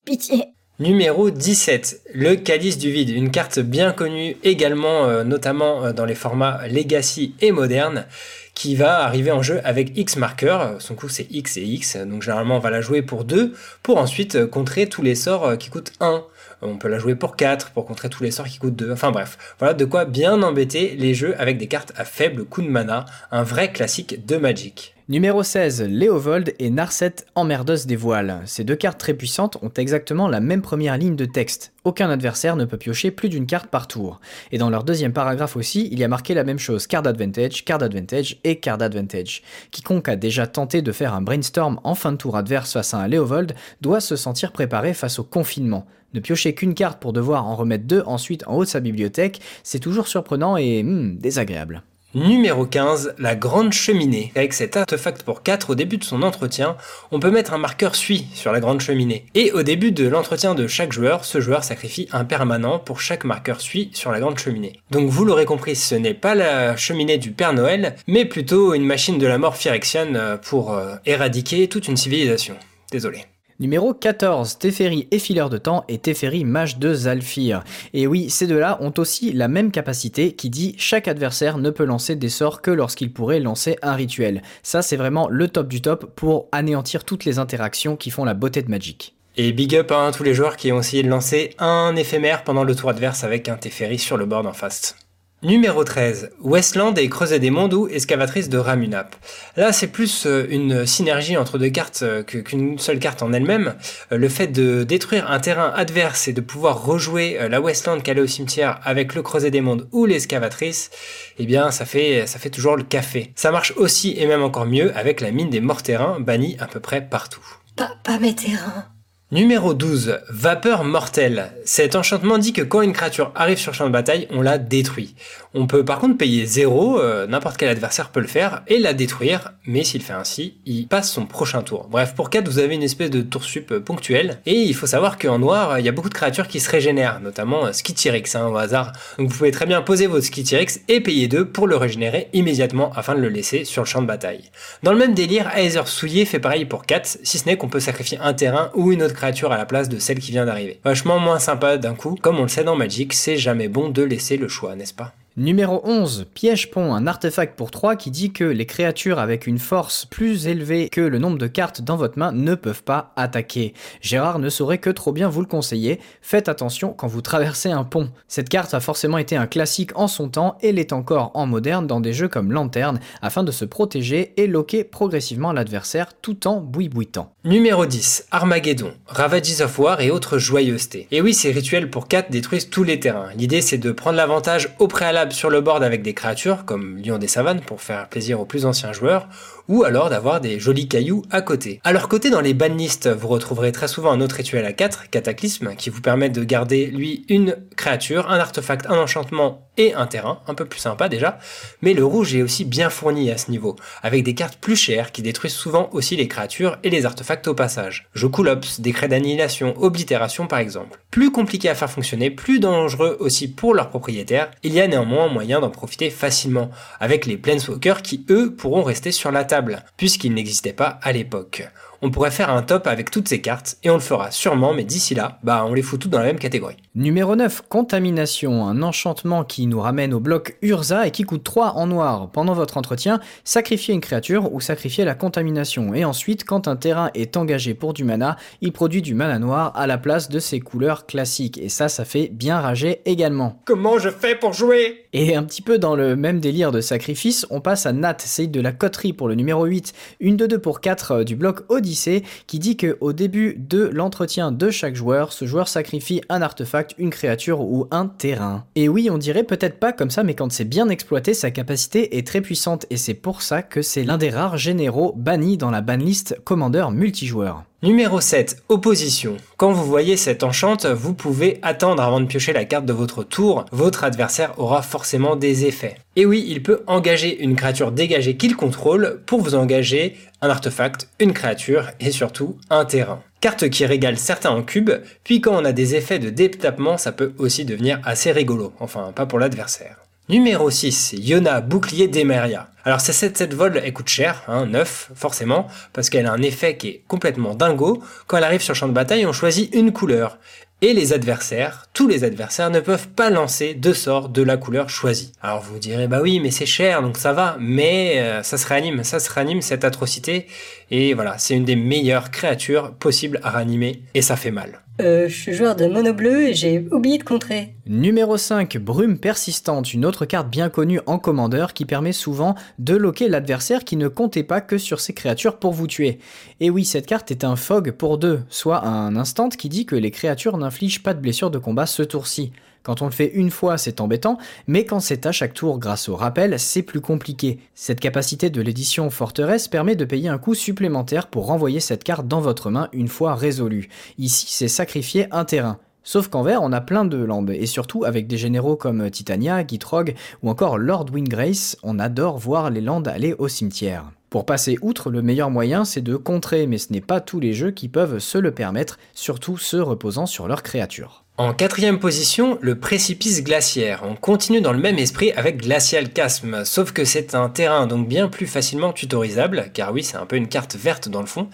pitié. 0.04 0.54
Numéro 0.80 1.30
17, 1.30 2.00
le 2.14 2.34
Calice 2.34 2.78
du 2.78 2.90
Vide, 2.90 3.10
une 3.10 3.30
carte 3.30 3.60
bien 3.60 3.92
connue 3.92 4.36
également, 4.42 5.04
euh, 5.04 5.22
notamment 5.22 5.84
euh, 5.84 5.92
dans 5.92 6.04
les 6.04 6.16
formats 6.16 6.66
Legacy 6.66 7.36
et 7.40 7.52
Moderne, 7.52 8.06
qui 8.54 8.74
va 8.74 9.04
arriver 9.04 9.30
en 9.30 9.40
jeu 9.40 9.60
avec 9.62 9.96
X 9.96 10.16
marqueur, 10.16 10.82
son 10.82 10.96
coût 10.96 11.08
c'est 11.08 11.28
X 11.30 11.58
et 11.58 11.62
X, 11.62 11.96
donc 11.98 12.22
généralement 12.22 12.56
on 12.56 12.58
va 12.58 12.70
la 12.70 12.80
jouer 12.80 13.02
pour 13.02 13.24
2, 13.24 13.54
pour 13.84 13.98
ensuite 13.98 14.34
euh, 14.34 14.48
contrer 14.48 14.88
tous 14.88 15.02
les 15.02 15.14
sorts 15.14 15.56
qui 15.58 15.70
coûtent 15.70 15.92
1. 16.00 16.24
On 16.66 16.78
peut 16.78 16.88
la 16.88 16.98
jouer 16.98 17.14
pour 17.14 17.36
4, 17.36 17.72
pour 17.72 17.84
contrer 17.84 18.08
tous 18.08 18.22
les 18.22 18.30
sorts 18.30 18.46
qui 18.46 18.58
coûtent 18.58 18.74
2, 18.74 18.90
enfin 18.90 19.10
bref, 19.10 19.36
voilà 19.58 19.74
de 19.74 19.84
quoi 19.84 20.06
bien 20.06 20.42
embêter 20.42 20.96
les 20.96 21.12
jeux 21.12 21.38
avec 21.38 21.58
des 21.58 21.66
cartes 21.66 21.92
à 21.94 22.06
faible 22.06 22.46
coût 22.46 22.62
de 22.62 22.68
mana, 22.68 23.04
un 23.30 23.42
vrai 23.42 23.70
classique 23.70 24.24
de 24.24 24.38
Magic. 24.38 24.94
Numéro 25.10 25.42
16, 25.42 25.82
Léovold 25.82 26.54
et 26.58 26.70
Narset 26.70 27.16
Emmerdeuse 27.34 27.84
des 27.84 27.96
Voiles. 27.96 28.40
Ces 28.46 28.64
deux 28.64 28.76
cartes 28.76 28.98
très 28.98 29.12
puissantes 29.12 29.58
ont 29.60 29.70
exactement 29.76 30.28
la 30.28 30.40
même 30.40 30.62
première 30.62 30.96
ligne 30.96 31.16
de 31.16 31.26
texte. 31.26 31.74
Aucun 31.84 32.08
adversaire 32.08 32.56
ne 32.56 32.64
peut 32.64 32.78
piocher 32.78 33.10
plus 33.10 33.28
d'une 33.28 33.44
carte 33.44 33.66
par 33.66 33.86
tour. 33.86 34.18
Et 34.50 34.56
dans 34.56 34.70
leur 34.70 34.82
deuxième 34.82 35.12
paragraphe 35.12 35.56
aussi, 35.56 35.90
il 35.92 35.98
y 35.98 36.04
a 36.04 36.08
marqué 36.08 36.32
la 36.32 36.44
même 36.44 36.58
chose, 36.58 36.86
card 36.86 37.06
advantage, 37.06 37.66
card 37.66 37.82
advantage 37.82 38.38
et 38.44 38.60
card 38.60 38.80
advantage. 38.80 39.42
Quiconque 39.70 40.08
a 40.08 40.16
déjà 40.16 40.46
tenté 40.46 40.80
de 40.80 40.92
faire 40.92 41.12
un 41.12 41.20
brainstorm 41.20 41.78
en 41.84 41.94
fin 41.94 42.12
de 42.12 42.16
tour 42.16 42.38
adverse 42.38 42.72
face 42.72 42.94
à 42.94 43.00
un 43.00 43.06
Léovold 43.06 43.54
doit 43.82 44.00
se 44.00 44.16
sentir 44.16 44.52
préparé 44.52 44.94
face 44.94 45.18
au 45.18 45.24
confinement. 45.24 45.86
Ne 46.14 46.20
piocher 46.20 46.54
qu'une 46.54 46.74
carte 46.74 47.00
pour 47.00 47.12
devoir 47.12 47.44
en 47.46 47.56
remettre 47.56 47.84
deux 47.84 48.02
ensuite 48.06 48.44
en 48.46 48.54
haut 48.54 48.64
de 48.64 48.68
sa 48.68 48.80
bibliothèque, 48.80 49.40
c'est 49.64 49.80
toujours 49.80 50.06
surprenant 50.06 50.56
et 50.56 50.82
hmm, 50.84 51.18
désagréable. 51.18 51.82
Numéro 52.14 52.64
15, 52.64 53.16
la 53.18 53.34
grande 53.34 53.72
cheminée. 53.72 54.30
Avec 54.36 54.52
cet 54.52 54.76
artefact 54.76 55.24
pour 55.24 55.42
4 55.42 55.70
au 55.70 55.74
début 55.74 55.96
de 55.96 56.04
son 56.04 56.22
entretien, 56.22 56.76
on 57.10 57.18
peut 57.18 57.32
mettre 57.32 57.52
un 57.52 57.58
marqueur 57.58 57.96
suit 57.96 58.28
sur 58.32 58.52
la 58.52 58.60
grande 58.60 58.80
cheminée. 58.80 59.26
Et 59.34 59.50
au 59.50 59.64
début 59.64 59.90
de 59.90 60.06
l'entretien 60.06 60.54
de 60.54 60.68
chaque 60.68 60.92
joueur, 60.92 61.24
ce 61.24 61.40
joueur 61.40 61.64
sacrifie 61.64 62.08
un 62.12 62.24
permanent 62.24 62.78
pour 62.78 63.00
chaque 63.00 63.24
marqueur 63.24 63.60
suit 63.60 63.90
sur 63.94 64.12
la 64.12 64.20
grande 64.20 64.38
cheminée. 64.38 64.80
Donc 64.92 65.08
vous 65.08 65.24
l'aurez 65.24 65.46
compris, 65.46 65.74
ce 65.74 65.96
n'est 65.96 66.14
pas 66.14 66.36
la 66.36 66.76
cheminée 66.76 67.18
du 67.18 67.32
Père 67.32 67.52
Noël, 67.52 67.96
mais 68.06 68.24
plutôt 68.24 68.74
une 68.74 68.86
machine 68.86 69.18
de 69.18 69.26
la 69.26 69.38
mort 69.38 69.56
Phyrexian 69.56 70.14
euh, 70.14 70.36
pour 70.36 70.72
euh, 70.72 70.94
éradiquer 71.06 71.66
toute 71.66 71.88
une 71.88 71.96
civilisation. 71.96 72.54
Désolé. 72.92 73.24
Numéro 73.60 73.94
14, 73.94 74.58
Teferi 74.58 75.06
Effileur 75.12 75.48
de 75.48 75.58
temps 75.58 75.84
et 75.88 75.98
Teferi 75.98 76.44
Mage 76.44 76.78
de 76.78 76.92
Zalfir. 76.92 77.62
Et 77.92 78.08
oui, 78.08 78.28
ces 78.28 78.48
deux-là 78.48 78.78
ont 78.80 78.92
aussi 78.98 79.32
la 79.32 79.46
même 79.46 79.70
capacité 79.70 80.32
qui 80.32 80.50
dit 80.50 80.74
chaque 80.76 81.06
adversaire 81.06 81.58
ne 81.58 81.70
peut 81.70 81.84
lancer 81.84 82.16
des 82.16 82.28
sorts 82.28 82.62
que 82.62 82.72
lorsqu'il 82.72 83.12
pourrait 83.12 83.38
lancer 83.38 83.76
un 83.82 83.94
rituel. 83.94 84.42
Ça, 84.64 84.82
c'est 84.82 84.96
vraiment 84.96 85.28
le 85.28 85.46
top 85.46 85.68
du 85.68 85.80
top 85.80 86.16
pour 86.16 86.48
anéantir 86.50 87.04
toutes 87.04 87.24
les 87.24 87.38
interactions 87.38 87.94
qui 87.94 88.10
font 88.10 88.24
la 88.24 88.34
beauté 88.34 88.60
de 88.60 88.70
Magic. 88.70 89.14
Et 89.36 89.52
big 89.52 89.76
up 89.76 89.92
à 89.92 90.10
tous 90.10 90.24
les 90.24 90.34
joueurs 90.34 90.56
qui 90.56 90.72
ont 90.72 90.80
essayé 90.80 91.04
de 91.04 91.08
lancer 91.08 91.54
un 91.60 91.94
éphémère 91.94 92.42
pendant 92.42 92.64
le 92.64 92.74
tour 92.74 92.90
adverse 92.90 93.22
avec 93.22 93.48
un 93.48 93.56
Teferi 93.56 94.00
sur 94.00 94.16
le 94.16 94.26
board 94.26 94.46
en 94.46 94.52
face. 94.52 94.96
Numéro 95.44 95.84
13. 95.84 96.30
Westland 96.40 96.94
et 96.96 97.10
Creuset 97.10 97.38
des 97.38 97.50
Mondes 97.50 97.74
ou 97.74 97.86
Escavatrice 97.86 98.48
de 98.48 98.56
Ramunap. 98.56 99.14
Là, 99.58 99.74
c'est 99.74 99.88
plus 99.88 100.24
euh, 100.24 100.46
une 100.48 100.86
synergie 100.86 101.36
entre 101.36 101.58
deux 101.58 101.68
cartes 101.68 102.00
euh, 102.02 102.22
qu'une 102.22 102.78
seule 102.78 102.98
carte 102.98 103.22
en 103.22 103.30
elle-même. 103.34 103.74
Euh, 104.10 104.16
le 104.16 104.28
fait 104.30 104.46
de 104.46 104.84
détruire 104.84 105.30
un 105.30 105.38
terrain 105.40 105.70
adverse 105.76 106.28
et 106.28 106.32
de 106.32 106.40
pouvoir 106.40 106.82
rejouer 106.82 107.38
la 107.50 107.60
Westland 107.60 108.00
est 108.06 108.20
au 108.20 108.26
cimetière 108.26 108.80
avec 108.84 109.14
le 109.14 109.20
Creuset 109.20 109.50
des 109.50 109.60
Mondes 109.60 109.86
ou 109.92 110.06
l'Escavatrice, 110.06 110.90
eh 111.38 111.44
bien, 111.44 111.70
ça 111.70 111.84
fait, 111.84 112.26
ça 112.26 112.38
fait 112.38 112.50
toujours 112.50 112.76
le 112.76 112.82
café. 112.82 113.32
Ça 113.34 113.50
marche 113.50 113.74
aussi 113.76 114.14
et 114.16 114.26
même 114.26 114.42
encore 114.42 114.66
mieux 114.66 114.96
avec 114.96 115.20
la 115.20 115.30
mine 115.30 115.50
des 115.50 115.60
morts 115.60 115.82
terrains 115.82 116.20
bannie 116.20 116.56
à 116.58 116.66
peu 116.66 116.80
près 116.80 117.02
partout. 117.02 117.44
Pas 117.76 118.18
mes 118.18 118.34
terrains. 118.34 118.93
Numéro 119.34 119.74
12, 119.74 120.20
Vapeur 120.28 120.84
mortelle. 120.84 121.50
Cet 121.64 121.96
enchantement 121.96 122.38
dit 122.38 122.52
que 122.52 122.62
quand 122.62 122.82
une 122.82 122.92
créature 122.92 123.32
arrive 123.34 123.58
sur 123.58 123.72
le 123.72 123.76
champ 123.76 123.86
de 123.88 123.90
bataille, 123.90 124.28
on 124.30 124.42
la 124.42 124.58
détruit. 124.58 125.16
On 125.54 125.66
peut 125.66 125.84
par 125.84 125.98
contre 125.98 126.16
payer 126.16 126.46
0, 126.46 127.00
euh, 127.00 127.26
n'importe 127.26 127.56
quel 127.56 127.68
adversaire 127.68 128.10
peut 128.10 128.20
le 128.20 128.28
faire, 128.28 128.62
et 128.68 128.78
la 128.78 128.94
détruire, 128.94 129.54
mais 129.66 129.82
s'il 129.82 130.02
fait 130.02 130.12
ainsi, 130.12 130.58
il 130.66 130.86
passe 130.86 131.10
son 131.10 131.26
prochain 131.26 131.62
tour. 131.62 131.88
Bref, 131.90 132.14
pour 132.14 132.30
4, 132.30 132.46
vous 132.46 132.60
avez 132.60 132.76
une 132.76 132.84
espèce 132.84 133.10
de 133.10 133.22
tour 133.22 133.42
sup 133.42 133.72
euh, 133.72 133.80
ponctuel, 133.80 134.38
et 134.46 134.54
il 134.54 134.72
faut 134.72 134.86
savoir 134.86 135.18
qu'en 135.18 135.40
noir, 135.40 135.80
il 135.80 135.84
y 135.84 135.88
a 135.88 135.92
beaucoup 135.92 136.08
de 136.08 136.14
créatures 136.14 136.46
qui 136.46 136.60
se 136.60 136.70
régénèrent, 136.70 137.18
notamment 137.18 137.66
euh, 137.66 137.72
Skityrix, 137.72 138.36
hein, 138.36 138.46
au 138.46 138.56
hasard. 138.56 138.92
Donc 139.18 139.30
vous 139.30 139.36
pouvez 139.36 139.50
très 139.50 139.66
bien 139.66 139.82
poser 139.82 140.06
votre 140.06 140.26
Skityrix 140.26 140.78
et 140.86 141.00
payer 141.00 141.26
2 141.26 141.46
pour 141.46 141.66
le 141.66 141.76
régénérer 141.76 142.28
immédiatement 142.34 142.92
afin 142.94 143.16
de 143.16 143.20
le 143.20 143.30
laisser 143.30 143.64
sur 143.64 143.82
le 143.82 143.88
champ 143.88 144.00
de 144.00 144.06
bataille. 144.06 144.44
Dans 144.84 144.92
le 144.92 144.98
même 144.98 145.14
délire, 145.14 145.50
Aether 145.56 145.86
Souillé 145.86 146.24
fait 146.24 146.38
pareil 146.38 146.66
pour 146.66 146.86
4, 146.86 147.18
si 147.24 147.38
ce 147.38 147.46
n'est 147.46 147.56
qu'on 147.56 147.68
peut 147.68 147.80
sacrifier 147.80 148.18
un 148.22 148.32
terrain 148.32 148.70
ou 148.74 148.92
une 148.92 149.02
autre 149.02 149.14
créature 149.14 149.23
à 149.24 149.56
la 149.56 149.66
place 149.66 149.88
de 149.88 149.98
celle 149.98 150.18
qui 150.18 150.30
vient 150.30 150.46
d'arriver. 150.46 150.80
Vachement 150.84 151.18
moins 151.18 151.38
sympa 151.38 151.78
d'un 151.78 151.94
coup, 151.94 152.16
comme 152.20 152.38
on 152.38 152.42
le 152.42 152.48
sait 152.48 152.64
dans 152.64 152.76
Magic, 152.76 153.12
c'est 153.12 153.36
jamais 153.36 153.68
bon 153.68 153.88
de 153.88 154.02
laisser 154.02 154.36
le 154.36 154.48
choix, 154.48 154.76
n'est-ce 154.76 154.94
pas? 154.94 155.14
Numéro 155.36 155.80
11, 155.82 156.26
Piège-Pont, 156.32 156.94
un 156.94 157.08
artefact 157.08 157.56
pour 157.56 157.72
3 157.72 157.96
qui 157.96 158.12
dit 158.12 158.32
que 158.32 158.44
les 158.44 158.66
créatures 158.66 159.18
avec 159.18 159.48
une 159.48 159.58
force 159.58 160.04
plus 160.04 160.46
élevée 160.46 160.88
que 160.88 161.00
le 161.00 161.18
nombre 161.18 161.38
de 161.38 161.48
cartes 161.48 161.82
dans 161.82 161.96
votre 161.96 162.20
main 162.20 162.30
ne 162.30 162.54
peuvent 162.54 162.84
pas 162.84 163.12
attaquer. 163.16 163.74
Gérard 164.00 164.38
ne 164.38 164.48
saurait 164.48 164.78
que 164.78 164.90
trop 164.90 165.10
bien 165.10 165.28
vous 165.28 165.40
le 165.40 165.48
conseiller, 165.48 165.98
faites 166.22 166.48
attention 166.48 166.92
quand 166.92 167.08
vous 167.08 167.20
traversez 167.20 167.68
un 167.68 167.82
pont. 167.82 168.10
Cette 168.28 168.48
carte 168.48 168.74
a 168.74 168.80
forcément 168.80 169.18
été 169.18 169.34
un 169.34 169.48
classique 169.48 169.90
en 169.96 170.06
son 170.06 170.28
temps 170.28 170.56
et 170.60 170.70
l'est 170.70 170.92
encore 170.92 171.32
en 171.34 171.46
moderne 171.46 171.88
dans 171.88 171.98
des 171.98 172.12
jeux 172.12 172.28
comme 172.28 172.52
Lanterne 172.52 173.00
afin 173.20 173.42
de 173.42 173.50
se 173.50 173.64
protéger 173.64 174.34
et 174.36 174.46
loquer 174.46 174.84
progressivement 174.84 175.52
l'adversaire 175.52 176.12
tout 176.22 176.46
en 176.46 176.60
boui-boitant. 176.60 177.32
Numéro 177.42 177.86
10, 177.86 178.28
Armageddon, 178.30 178.92
Ravages 179.06 179.60
of 179.62 179.76
War 179.80 180.00
et 180.00 180.12
autres 180.12 180.38
joyeusetés. 180.38 181.08
Et 181.10 181.20
oui, 181.20 181.34
ces 181.34 181.50
rituels 181.50 181.90
pour 181.90 182.06
4 182.06 182.30
détruisent 182.30 182.70
tous 182.70 182.84
les 182.84 183.00
terrains. 183.00 183.30
L'idée 183.36 183.62
c'est 183.62 183.78
de 183.78 183.90
prendre 183.90 184.16
l'avantage 184.16 184.76
au 184.78 184.86
préalable 184.86 185.23
sur 185.32 185.50
le 185.50 185.60
board 185.60 185.82
avec 185.82 186.02
des 186.02 186.14
créatures 186.14 186.64
comme 186.64 186.98
Lion 186.98 187.18
des 187.18 187.28
Savanes 187.28 187.60
pour 187.60 187.80
faire 187.80 188.08
plaisir 188.08 188.40
aux 188.40 188.44
plus 188.44 188.66
anciens 188.66 188.92
joueurs, 188.92 189.28
ou 189.68 189.84
alors 189.84 190.10
d'avoir 190.10 190.40
des 190.40 190.58
jolis 190.58 190.88
cailloux 190.88 191.22
à 191.30 191.42
côté. 191.42 191.80
À 191.84 191.92
leur 191.92 192.08
côté, 192.08 192.30
dans 192.30 192.40
les 192.40 192.54
banlistes, 192.54 193.08
vous 193.08 193.28
retrouverez 193.28 193.72
très 193.72 193.88
souvent 193.88 194.12
un 194.12 194.20
autre 194.20 194.36
rituel 194.36 194.64
à 194.64 194.72
4, 194.72 195.10
Cataclysme, 195.10 195.74
qui 195.76 195.90
vous 195.90 196.00
permet 196.00 196.30
de 196.30 196.44
garder 196.44 196.86
lui 196.86 197.24
une 197.28 197.56
créature, 197.76 198.30
un 198.30 198.38
artefact, 198.38 198.86
un 198.86 198.98
enchantement 198.98 199.68
et 199.76 199.94
un 199.94 200.06
terrain, 200.06 200.40
un 200.46 200.54
peu 200.54 200.64
plus 200.64 200.80
sympa 200.80 201.08
déjà, 201.08 201.38
mais 201.82 201.94
le 201.94 202.04
rouge 202.04 202.34
est 202.34 202.42
aussi 202.42 202.64
bien 202.64 202.90
fourni 202.90 203.30
à 203.30 203.38
ce 203.38 203.50
niveau, 203.50 203.76
avec 204.02 204.22
des 204.22 204.34
cartes 204.34 204.58
plus 204.58 204.76
chères 204.76 205.10
qui 205.10 205.22
détruisent 205.22 205.54
souvent 205.54 205.88
aussi 205.92 206.16
les 206.16 206.28
créatures 206.28 206.78
et 206.84 206.90
les 206.90 207.06
artefacts 207.06 207.48
au 207.48 207.54
passage. 207.54 208.08
Jokulops, 208.14 208.80
décret 208.80 209.08
d'annihilation, 209.08 209.74
oblitération 209.80 210.46
par 210.46 210.60
exemple. 210.60 211.00
Plus 211.10 211.32
compliqué 211.32 211.68
à 211.68 211.74
faire 211.74 211.90
fonctionner, 211.90 212.30
plus 212.30 212.60
dangereux 212.60 213.16
aussi 213.18 213.48
pour 213.48 213.74
leurs 213.74 213.90
propriétaires, 213.90 214.50
il 214.62 214.72
y 214.72 214.80
a 214.80 214.86
néanmoins 214.86 215.28
moyen 215.28 215.60
d'en 215.60 215.70
profiter 215.70 216.10
facilement, 216.10 216.70
avec 217.00 217.26
les 217.26 217.36
Planeswalkers 217.36 218.02
qui 218.02 218.24
eux 218.30 218.54
pourront 218.54 218.82
rester 218.82 219.10
sur 219.10 219.32
la 219.32 219.44
table, 219.44 219.53
puisqu'ils 219.96 220.34
n'existaient 220.34 220.72
pas 220.72 220.98
à 221.02 221.12
l'époque 221.12 221.68
on 222.04 222.10
pourrait 222.10 222.30
faire 222.30 222.50
un 222.50 222.60
top 222.60 222.86
avec 222.86 223.10
toutes 223.10 223.28
ces 223.28 223.40
cartes, 223.40 223.76
et 223.82 223.88
on 223.88 223.94
le 223.94 224.00
fera 224.00 224.30
sûrement, 224.30 224.74
mais 224.74 224.84
d'ici 224.84 225.14
là, 225.14 225.38
bah 225.42 225.64
on 225.66 225.72
les 225.72 225.80
fout 225.80 225.98
toutes 225.98 226.10
dans 226.10 226.18
la 226.18 226.26
même 226.26 226.38
catégorie. 226.38 226.76
Numéro 226.94 227.34
9, 227.34 227.62
Contamination, 227.70 228.66
un 228.66 228.82
enchantement 228.82 229.42
qui 229.42 229.66
nous 229.66 229.80
ramène 229.80 230.12
au 230.12 230.20
bloc 230.20 230.58
Urza 230.60 231.06
et 231.06 231.10
qui 231.10 231.22
coûte 231.22 231.42
3 231.42 231.76
en 231.76 231.86
noir. 231.86 232.28
Pendant 232.30 232.52
votre 232.52 232.76
entretien, 232.76 233.20
sacrifiez 233.42 233.94
une 233.94 234.02
créature 234.02 234.52
ou 234.52 234.60
sacrifiez 234.60 235.06
la 235.06 235.14
contamination, 235.14 235.94
et 235.94 236.04
ensuite, 236.04 236.44
quand 236.44 236.68
un 236.68 236.76
terrain 236.76 237.10
est 237.14 237.38
engagé 237.38 237.72
pour 237.72 237.94
du 237.94 238.04
mana, 238.04 238.36
il 238.60 238.72
produit 238.72 239.00
du 239.00 239.14
mana 239.14 239.38
noir 239.38 239.72
à 239.74 239.86
la 239.86 239.96
place 239.96 240.28
de 240.28 240.40
ses 240.40 240.60
couleurs 240.60 241.06
classiques, 241.06 241.56
et 241.56 241.70
ça, 241.70 241.88
ça 241.88 242.04
fait 242.04 242.28
bien 242.30 242.60
rager 242.60 243.00
également. 243.06 243.62
Comment 243.64 243.98
je 243.98 244.10
fais 244.10 244.34
pour 244.34 244.52
jouer? 244.52 245.03
Et 245.16 245.36
un 245.36 245.44
petit 245.44 245.62
peu 245.62 245.78
dans 245.78 245.94
le 245.94 246.16
même 246.16 246.40
délire 246.40 246.72
de 246.72 246.80
sacrifice, 246.80 247.46
on 247.48 247.60
passe 247.60 247.86
à 247.86 247.92
Nat, 247.92 248.16
c'est 248.18 248.48
de 248.48 248.60
la 248.60 248.72
coterie 248.72 249.12
pour 249.12 249.28
le 249.28 249.36
numéro 249.36 249.64
8, 249.64 249.92
une 250.18 250.36
de 250.36 250.46
2 250.46 250.58
pour 250.58 250.80
4 250.80 251.12
euh, 251.12 251.24
du 251.24 251.36
bloc 251.36 251.60
Odyssey 251.68 252.24
qui 252.48 252.58
dit 252.58 252.76
que 252.76 252.98
au 253.00 253.12
début 253.12 253.54
de 253.56 253.84
l'entretien 253.84 254.50
de 254.50 254.70
chaque 254.70 254.96
joueur, 254.96 255.32
ce 255.32 255.44
joueur 255.44 255.68
sacrifie 255.68 256.20
un 256.28 256.42
artefact, 256.42 256.96
une 256.98 257.10
créature 257.10 257.60
ou 257.60 257.86
un 257.92 258.06
terrain. 258.06 258.64
Et 258.74 258.88
oui, 258.88 259.08
on 259.08 259.16
dirait 259.16 259.44
peut-être 259.44 259.78
pas 259.78 259.92
comme 259.92 260.10
ça, 260.10 260.24
mais 260.24 260.34
quand 260.34 260.50
c'est 260.50 260.64
bien 260.64 260.88
exploité, 260.88 261.32
sa 261.32 261.52
capacité 261.52 262.18
est 262.18 262.26
très 262.26 262.40
puissante 262.40 262.84
et 262.90 262.96
c'est 262.96 263.14
pour 263.14 263.42
ça 263.42 263.62
que 263.62 263.82
c'est 263.82 264.02
l'un 264.02 264.18
des 264.18 264.30
rares 264.30 264.56
généraux 264.56 265.14
bannis 265.16 265.58
dans 265.58 265.70
la 265.70 265.80
banlist 265.80 266.36
Commander 266.42 266.86
multijoueur. 266.90 267.62
Numéro 267.84 268.18
7, 268.18 268.62
opposition. 268.70 269.36
Quand 269.58 269.70
vous 269.70 269.84
voyez 269.84 270.16
cette 270.16 270.42
enchante, 270.42 270.86
vous 270.86 271.12
pouvez 271.12 271.58
attendre 271.60 272.02
avant 272.02 272.18
de 272.18 272.24
piocher 272.24 272.54
la 272.54 272.64
carte 272.64 272.86
de 272.86 272.94
votre 272.94 273.24
tour, 273.24 273.66
votre 273.72 274.04
adversaire 274.04 274.58
aura 274.58 274.80
forcément 274.80 275.36
des 275.36 275.66
effets. 275.66 275.98
Et 276.16 276.24
oui, 276.24 276.46
il 276.48 276.62
peut 276.62 276.82
engager 276.86 277.42
une 277.42 277.56
créature 277.56 277.92
dégagée 277.92 278.38
qu'il 278.38 278.56
contrôle 278.56 279.20
pour 279.26 279.42
vous 279.42 279.54
engager 279.54 280.16
un 280.40 280.48
artefact, 280.48 281.10
une 281.20 281.34
créature 281.34 281.90
et 282.00 282.10
surtout 282.10 282.56
un 282.70 282.86
terrain. 282.86 283.22
Carte 283.42 283.68
qui 283.68 283.84
régale 283.84 284.16
certains 284.16 284.52
en 284.52 284.62
cube, 284.62 284.90
puis 285.22 285.42
quand 285.42 285.54
on 285.54 285.66
a 285.66 285.72
des 285.72 285.94
effets 285.94 286.18
de 286.18 286.30
détapement, 286.30 286.96
ça 286.96 287.12
peut 287.12 287.34
aussi 287.36 287.66
devenir 287.66 288.00
assez 288.02 288.32
rigolo, 288.32 288.72
enfin 288.80 289.12
pas 289.14 289.26
pour 289.26 289.38
l'adversaire. 289.38 290.03
Numéro 290.30 290.70
6, 290.70 291.16
Yona, 291.18 291.60
bouclier 291.60 292.08
d'Emeria. 292.08 292.70
Alors 292.86 293.02
cette, 293.02 293.36
cette 293.36 293.52
vol, 293.52 293.78
elle 293.84 293.92
coûte 293.92 294.08
cher, 294.08 294.42
hein, 294.48 294.64
9 294.64 295.10
forcément, 295.14 295.68
parce 295.92 296.08
qu'elle 296.08 296.24
a 296.24 296.32
un 296.32 296.40
effet 296.40 296.78
qui 296.78 296.88
est 296.88 297.02
complètement 297.06 297.54
dingo. 297.54 298.02
Quand 298.26 298.38
elle 298.38 298.44
arrive 298.44 298.62
sur 298.62 298.72
le 298.72 298.78
champ 298.78 298.88
de 298.88 298.94
bataille, 298.94 299.26
on 299.26 299.34
choisit 299.34 299.74
une 299.74 299.92
couleur. 299.92 300.38
Et 300.80 300.94
les 300.94 301.12
adversaires, 301.12 301.86
tous 301.92 302.08
les 302.08 302.24
adversaires 302.24 302.70
ne 302.70 302.80
peuvent 302.80 303.08
pas 303.08 303.28
lancer 303.28 303.74
de 303.74 303.92
sorts 303.92 304.30
de 304.30 304.42
la 304.42 304.56
couleur 304.56 304.88
choisie. 304.88 305.32
Alors 305.42 305.60
vous 305.60 305.78
direz 305.78 306.08
bah 306.08 306.20
oui 306.22 306.40
mais 306.40 306.50
c'est 306.50 306.66
cher 306.66 307.00
donc 307.00 307.16
ça 307.16 307.32
va, 307.32 307.56
mais 307.60 308.16
euh, 308.18 308.42
ça 308.42 308.58
se 308.58 308.66
réanime, 308.66 309.04
ça 309.04 309.20
se 309.20 309.30
réanime 309.30 309.62
cette 309.62 309.84
atrocité 309.84 310.46
et 310.90 311.14
voilà 311.14 311.38
c'est 311.38 311.54
une 311.54 311.64
des 311.64 311.76
meilleures 311.76 312.30
créatures 312.30 312.94
possibles 312.94 313.40
à 313.42 313.50
ranimer 313.50 314.02
et 314.14 314.22
ça 314.22 314.36
fait 314.36 314.50
mal. 314.50 314.80
Euh, 315.00 315.28
je 315.28 315.34
suis 315.34 315.52
joueur 315.52 315.74
de 315.74 315.86
mono 315.86 316.12
bleu 316.12 316.42
et 316.42 316.54
j'ai 316.54 316.86
oublié 316.92 317.18
de 317.18 317.24
contrer. 317.24 317.74
Numéro 317.84 318.36
5, 318.36 318.78
Brume 318.78 319.18
persistante, 319.18 319.92
une 319.92 320.06
autre 320.06 320.24
carte 320.24 320.48
bien 320.48 320.68
connue 320.68 321.00
en 321.06 321.18
commandeur 321.18 321.74
qui 321.74 321.84
permet 321.84 322.12
souvent 322.12 322.54
de 322.78 322.94
loquer 322.94 323.28
l'adversaire 323.28 323.82
qui 323.82 323.96
ne 323.96 324.06
comptait 324.06 324.44
pas 324.44 324.60
que 324.60 324.78
sur 324.78 325.00
ses 325.00 325.12
créatures 325.12 325.58
pour 325.58 325.72
vous 325.72 325.88
tuer. 325.88 326.20
Et 326.60 326.70
oui, 326.70 326.84
cette 326.84 327.06
carte 327.06 327.32
est 327.32 327.42
un 327.42 327.56
fog 327.56 327.90
pour 327.90 328.18
deux, 328.18 328.42
soit 328.48 328.86
un 328.86 329.16
instant 329.16 329.48
qui 329.48 329.68
dit 329.68 329.84
que 329.84 329.96
les 329.96 330.12
créatures 330.12 330.58
n'infligent 330.58 331.02
pas 331.02 331.14
de 331.14 331.20
blessures 331.20 331.50
de 331.50 331.58
combat 331.58 331.86
ce 331.86 332.04
tour-ci. 332.04 332.52
Quand 332.84 333.00
on 333.00 333.06
le 333.06 333.12
fait 333.12 333.32
une 333.34 333.50
fois, 333.50 333.78
c'est 333.78 334.02
embêtant, 334.02 334.36
mais 334.66 334.84
quand 334.84 335.00
c'est 335.00 335.24
à 335.24 335.32
chaque 335.32 335.54
tour 335.54 335.78
grâce 335.78 336.10
au 336.10 336.16
rappel, 336.16 336.60
c'est 336.60 336.82
plus 336.82 337.00
compliqué. 337.00 337.58
Cette 337.74 337.98
capacité 337.98 338.50
de 338.50 338.60
l'édition 338.60 339.08
Forteresse 339.08 339.68
permet 339.68 339.96
de 339.96 340.04
payer 340.04 340.28
un 340.28 340.36
coût 340.36 340.54
supplémentaire 340.54 341.28
pour 341.28 341.46
renvoyer 341.46 341.80
cette 341.80 342.04
carte 342.04 342.28
dans 342.28 342.42
votre 342.42 342.70
main 342.70 342.90
une 342.92 343.08
fois 343.08 343.34
résolue. 343.36 343.88
Ici, 344.18 344.48
c'est 344.50 344.68
sacrifier 344.68 345.26
un 345.30 345.46
terrain. 345.46 345.78
Sauf 346.02 346.28
qu'en 346.28 346.42
vert, 346.42 346.62
on 346.62 346.72
a 346.72 346.82
plein 346.82 347.06
de 347.06 347.16
landes, 347.16 347.50
et 347.50 347.64
surtout 347.64 348.04
avec 348.04 348.26
des 348.26 348.36
généraux 348.36 348.76
comme 348.76 349.10
Titania, 349.10 349.66
Gitrog 349.66 350.14
ou 350.42 350.50
encore 350.50 350.76
Lord 350.76 351.06
Wingrace, 351.10 351.78
on 351.82 351.98
adore 351.98 352.36
voir 352.36 352.68
les 352.68 352.82
landes 352.82 353.08
aller 353.08 353.34
au 353.38 353.48
cimetière. 353.48 354.10
Pour 354.34 354.46
passer 354.46 354.78
outre, 354.82 355.10
le 355.10 355.22
meilleur 355.22 355.48
moyen 355.48 355.84
c'est 355.84 356.00
de 356.00 356.16
contrer, 356.16 356.66
mais 356.66 356.78
ce 356.78 356.92
n'est 356.92 357.00
pas 357.00 357.20
tous 357.20 357.38
les 357.38 357.52
jeux 357.52 357.70
qui 357.70 357.88
peuvent 357.88 358.18
se 358.18 358.36
le 358.36 358.50
permettre, 358.50 358.98
surtout 359.12 359.58
ceux 359.58 359.80
reposant 359.80 360.26
sur 360.26 360.48
leurs 360.48 360.64
créatures. 360.64 361.22
En 361.36 361.54
quatrième 361.54 362.00
position, 362.00 362.58
le 362.60 362.76
précipice 362.76 363.44
glaciaire. 363.44 364.02
On 364.04 364.16
continue 364.16 364.60
dans 364.60 364.72
le 364.72 364.80
même 364.80 364.98
esprit 364.98 365.30
avec 365.30 365.58
Glacial 365.58 366.08
Chasm, 366.12 366.64
sauf 366.64 366.90
que 366.90 367.04
c'est 367.04 367.36
un 367.36 367.48
terrain 367.48 367.86
donc 367.86 368.08
bien 368.08 368.26
plus 368.26 368.48
facilement 368.48 368.92
tutorisable, 368.92 369.70
car 369.72 369.92
oui 369.92 370.02
c'est 370.02 370.16
un 370.16 370.26
peu 370.26 370.34
une 370.34 370.48
carte 370.48 370.74
verte 370.74 371.08
dans 371.08 371.20
le 371.20 371.26
fond, 371.26 371.48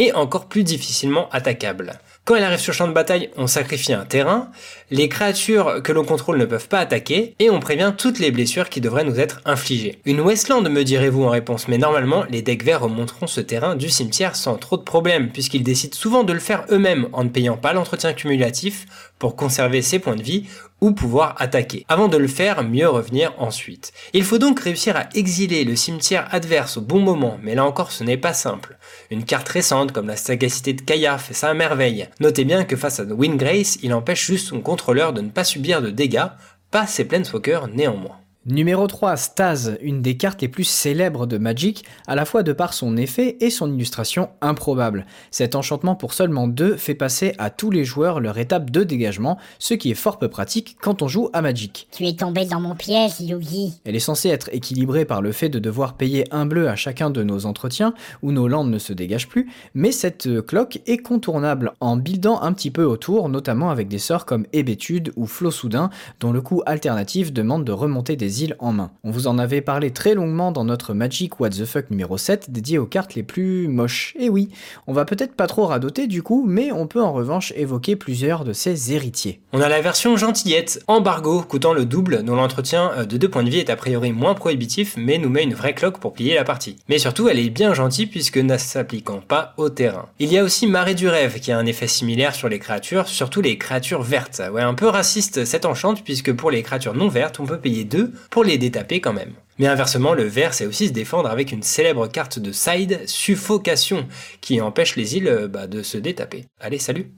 et 0.00 0.12
encore 0.12 0.46
plus 0.46 0.64
difficilement 0.64 1.28
attaquable. 1.30 2.00
Quand 2.24 2.36
elle 2.36 2.44
arrive 2.44 2.58
sur 2.58 2.72
champ 2.72 2.88
de 2.88 2.94
bataille, 2.94 3.28
on 3.36 3.46
sacrifie 3.46 3.92
un 3.92 4.06
terrain, 4.06 4.50
les 4.90 5.10
créatures 5.10 5.82
que 5.82 5.92
l'on 5.92 6.06
contrôle 6.06 6.38
ne 6.38 6.46
peuvent 6.46 6.68
pas 6.68 6.78
attaquer, 6.78 7.34
et 7.38 7.50
on 7.50 7.60
prévient 7.60 7.92
toutes 7.98 8.18
les 8.18 8.30
blessures 8.30 8.70
qui 8.70 8.80
devraient 8.80 9.04
nous 9.04 9.20
être 9.20 9.42
infligées. 9.44 9.98
Une 10.06 10.22
Westland 10.22 10.62
me 10.62 10.84
direz-vous 10.84 11.24
en 11.24 11.28
réponse, 11.28 11.68
mais 11.68 11.76
normalement 11.76 12.24
les 12.30 12.40
decks 12.40 12.64
verts 12.64 12.80
remonteront 12.80 13.26
ce 13.26 13.42
terrain 13.42 13.76
du 13.76 13.90
cimetière 13.90 14.36
sans 14.36 14.56
trop 14.56 14.78
de 14.78 14.82
problèmes, 14.82 15.32
puisqu'ils 15.32 15.64
décident 15.64 15.94
souvent 15.94 16.24
de 16.24 16.32
le 16.32 16.40
faire 16.40 16.64
eux-mêmes 16.70 17.08
en 17.12 17.24
ne 17.24 17.28
payant 17.28 17.58
pas 17.58 17.74
l'entretien 17.74 18.14
cumulatif 18.14 18.86
pour 19.18 19.36
conserver 19.36 19.82
ses 19.82 19.98
points 19.98 20.16
de 20.16 20.22
vie 20.22 20.46
ou 20.84 20.92
pouvoir 20.92 21.34
attaquer. 21.38 21.86
Avant 21.88 22.08
de 22.08 22.18
le 22.18 22.28
faire, 22.28 22.62
mieux 22.62 22.86
revenir 22.86 23.32
ensuite. 23.38 23.94
Il 24.12 24.22
faut 24.22 24.36
donc 24.36 24.60
réussir 24.60 24.98
à 24.98 25.08
exiler 25.14 25.64
le 25.64 25.76
cimetière 25.76 26.28
adverse 26.30 26.76
au 26.76 26.82
bon 26.82 27.00
moment, 27.00 27.38
mais 27.42 27.54
là 27.54 27.64
encore 27.64 27.90
ce 27.90 28.04
n'est 28.04 28.18
pas 28.18 28.34
simple. 28.34 28.76
Une 29.10 29.24
carte 29.24 29.48
récente 29.48 29.92
comme 29.92 30.08
la 30.08 30.16
sagacité 30.16 30.74
de 30.74 30.82
Kaya 30.82 31.16
fait 31.16 31.32
ça 31.32 31.48
à 31.48 31.54
merveille. 31.54 32.10
Notez 32.20 32.44
bien 32.44 32.64
que 32.64 32.76
face 32.76 33.00
à 33.00 33.04
Wingrace, 33.04 33.78
il 33.82 33.94
empêche 33.94 34.26
juste 34.26 34.48
son 34.48 34.60
contrôleur 34.60 35.14
de 35.14 35.22
ne 35.22 35.30
pas 35.30 35.44
subir 35.44 35.80
de 35.80 35.88
dégâts, 35.88 36.28
pas 36.70 36.86
ses 36.86 37.06
Planeswalkers 37.06 37.68
néanmoins. 37.68 38.18
Numéro 38.46 38.86
3, 38.86 39.16
Staz, 39.16 39.78
une 39.80 40.02
des 40.02 40.18
cartes 40.18 40.42
les 40.42 40.48
plus 40.48 40.64
célèbres 40.64 41.26
de 41.26 41.38
Magic, 41.38 41.82
à 42.06 42.14
la 42.14 42.26
fois 42.26 42.42
de 42.42 42.52
par 42.52 42.74
son 42.74 42.94
effet 42.98 43.38
et 43.40 43.48
son 43.48 43.72
illustration 43.72 44.28
improbable. 44.42 45.06
Cet 45.30 45.54
enchantement 45.54 45.94
pour 45.94 46.12
seulement 46.12 46.46
2 46.46 46.76
fait 46.76 46.94
passer 46.94 47.32
à 47.38 47.48
tous 47.48 47.70
les 47.70 47.86
joueurs 47.86 48.20
leur 48.20 48.36
étape 48.36 48.70
de 48.70 48.84
dégagement, 48.84 49.38
ce 49.58 49.72
qui 49.72 49.90
est 49.90 49.94
fort 49.94 50.18
peu 50.18 50.28
pratique 50.28 50.76
quand 50.78 51.00
on 51.00 51.08
joue 51.08 51.30
à 51.32 51.40
Magic. 51.40 51.88
Tu 51.90 52.04
es 52.06 52.12
tombé 52.12 52.44
dans 52.44 52.60
mon 52.60 52.74
piège, 52.74 53.18
Yugi. 53.18 53.80
Elle 53.86 53.96
est 53.96 53.98
censée 53.98 54.28
être 54.28 54.50
équilibrée 54.52 55.06
par 55.06 55.22
le 55.22 55.32
fait 55.32 55.48
de 55.48 55.58
devoir 55.58 55.94
payer 55.96 56.26
un 56.30 56.44
bleu 56.44 56.68
à 56.68 56.76
chacun 56.76 57.08
de 57.08 57.22
nos 57.22 57.46
entretiens, 57.46 57.94
où 58.20 58.30
nos 58.30 58.46
landes 58.46 58.70
ne 58.70 58.78
se 58.78 58.92
dégagent 58.92 59.28
plus, 59.28 59.50
mais 59.72 59.90
cette 59.90 60.42
cloque 60.42 60.82
est 60.84 60.98
contournable 60.98 61.72
en 61.80 61.96
buildant 61.96 62.42
un 62.42 62.52
petit 62.52 62.70
peu 62.70 62.84
autour, 62.84 63.30
notamment 63.30 63.70
avec 63.70 63.88
des 63.88 63.98
sorts 63.98 64.26
comme 64.26 64.44
Hébétude 64.52 65.14
ou 65.16 65.26
Flot 65.26 65.50
Soudain, 65.50 65.88
dont 66.20 66.30
le 66.30 66.42
coût 66.42 66.60
alternatif 66.66 67.32
demande 67.32 67.64
de 67.64 67.72
remonter 67.72 68.16
des 68.16 68.33
en 68.58 68.72
main. 68.72 68.90
On 69.04 69.10
vous 69.10 69.26
en 69.26 69.38
avait 69.38 69.60
parlé 69.60 69.90
très 69.90 70.14
longuement 70.14 70.52
dans 70.52 70.64
notre 70.64 70.94
Magic 70.94 71.40
What 71.40 71.50
the 71.50 71.64
Fuck 71.64 71.90
numéro 71.90 72.18
7 72.18 72.50
dédié 72.50 72.78
aux 72.78 72.86
cartes 72.86 73.14
les 73.14 73.22
plus 73.22 73.68
moches. 73.68 74.14
Et 74.18 74.28
oui, 74.28 74.50
on 74.86 74.92
va 74.92 75.04
peut-être 75.04 75.34
pas 75.34 75.46
trop 75.46 75.66
radoter 75.66 76.06
du 76.06 76.22
coup, 76.22 76.44
mais 76.46 76.72
on 76.72 76.86
peut 76.86 77.02
en 77.02 77.12
revanche 77.12 77.52
évoquer 77.56 77.96
plusieurs 77.96 78.44
de 78.44 78.52
ses 78.52 78.92
héritiers. 78.92 79.40
On 79.52 79.60
a 79.60 79.68
la 79.68 79.80
version 79.80 80.16
gentillette, 80.16 80.82
embargo, 80.86 81.42
coûtant 81.42 81.72
le 81.72 81.84
double, 81.84 82.24
dont 82.24 82.34
l'entretien 82.34 82.90
euh, 82.96 83.04
de 83.04 83.16
deux 83.16 83.28
points 83.28 83.44
de 83.44 83.50
vie 83.50 83.58
est 83.58 83.70
a 83.70 83.76
priori 83.76 84.12
moins 84.12 84.34
prohibitif, 84.34 84.94
mais 84.96 85.18
nous 85.18 85.28
met 85.28 85.44
une 85.44 85.54
vraie 85.54 85.74
cloque 85.74 85.98
pour 85.98 86.12
plier 86.12 86.34
la 86.34 86.44
partie. 86.44 86.76
Mais 86.88 86.98
surtout, 86.98 87.28
elle 87.28 87.38
est 87.38 87.50
bien 87.50 87.74
gentille 87.74 88.06
puisque 88.06 88.38
ne 88.38 88.56
s'appliquant 88.56 89.20
pas 89.20 89.54
au 89.56 89.68
terrain. 89.68 90.08
Il 90.18 90.32
y 90.32 90.38
a 90.38 90.44
aussi 90.44 90.66
Marée 90.66 90.94
du 90.94 91.08
Rêve 91.08 91.38
qui 91.40 91.52
a 91.52 91.58
un 91.58 91.66
effet 91.66 91.86
similaire 91.86 92.34
sur 92.34 92.48
les 92.48 92.58
créatures, 92.58 93.06
surtout 93.06 93.40
les 93.40 93.58
créatures 93.58 94.02
vertes. 94.02 94.42
Ouais, 94.52 94.62
un 94.62 94.74
peu 94.74 94.88
raciste 94.88 95.44
cette 95.44 95.66
enchante 95.66 96.02
puisque 96.02 96.32
pour 96.32 96.50
les 96.50 96.62
créatures 96.62 96.94
non 96.94 97.08
vertes, 97.08 97.38
on 97.40 97.46
peut 97.46 97.58
payer 97.58 97.84
2 97.84 98.12
pour 98.30 98.44
les 98.44 98.58
détaper 98.58 99.00
quand 99.00 99.12
même. 99.12 99.34
Mais 99.58 99.66
inversement, 99.66 100.14
le 100.14 100.24
vert 100.24 100.54
sait 100.54 100.66
aussi 100.66 100.88
se 100.88 100.92
défendre 100.92 101.30
avec 101.30 101.52
une 101.52 101.62
célèbre 101.62 102.08
carte 102.08 102.38
de 102.38 102.52
side, 102.52 103.02
Suffocation, 103.06 104.08
qui 104.40 104.60
empêche 104.60 104.96
les 104.96 105.16
îles 105.16 105.28
euh, 105.28 105.48
bah, 105.48 105.66
de 105.66 105.82
se 105.82 105.98
détaper. 105.98 106.46
Allez, 106.60 106.78
salut 106.78 107.12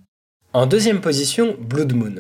En 0.57 0.65
deuxième 0.65 1.03
position, 1.03 1.55
Blood 1.61 1.93
Moon. 1.93 2.15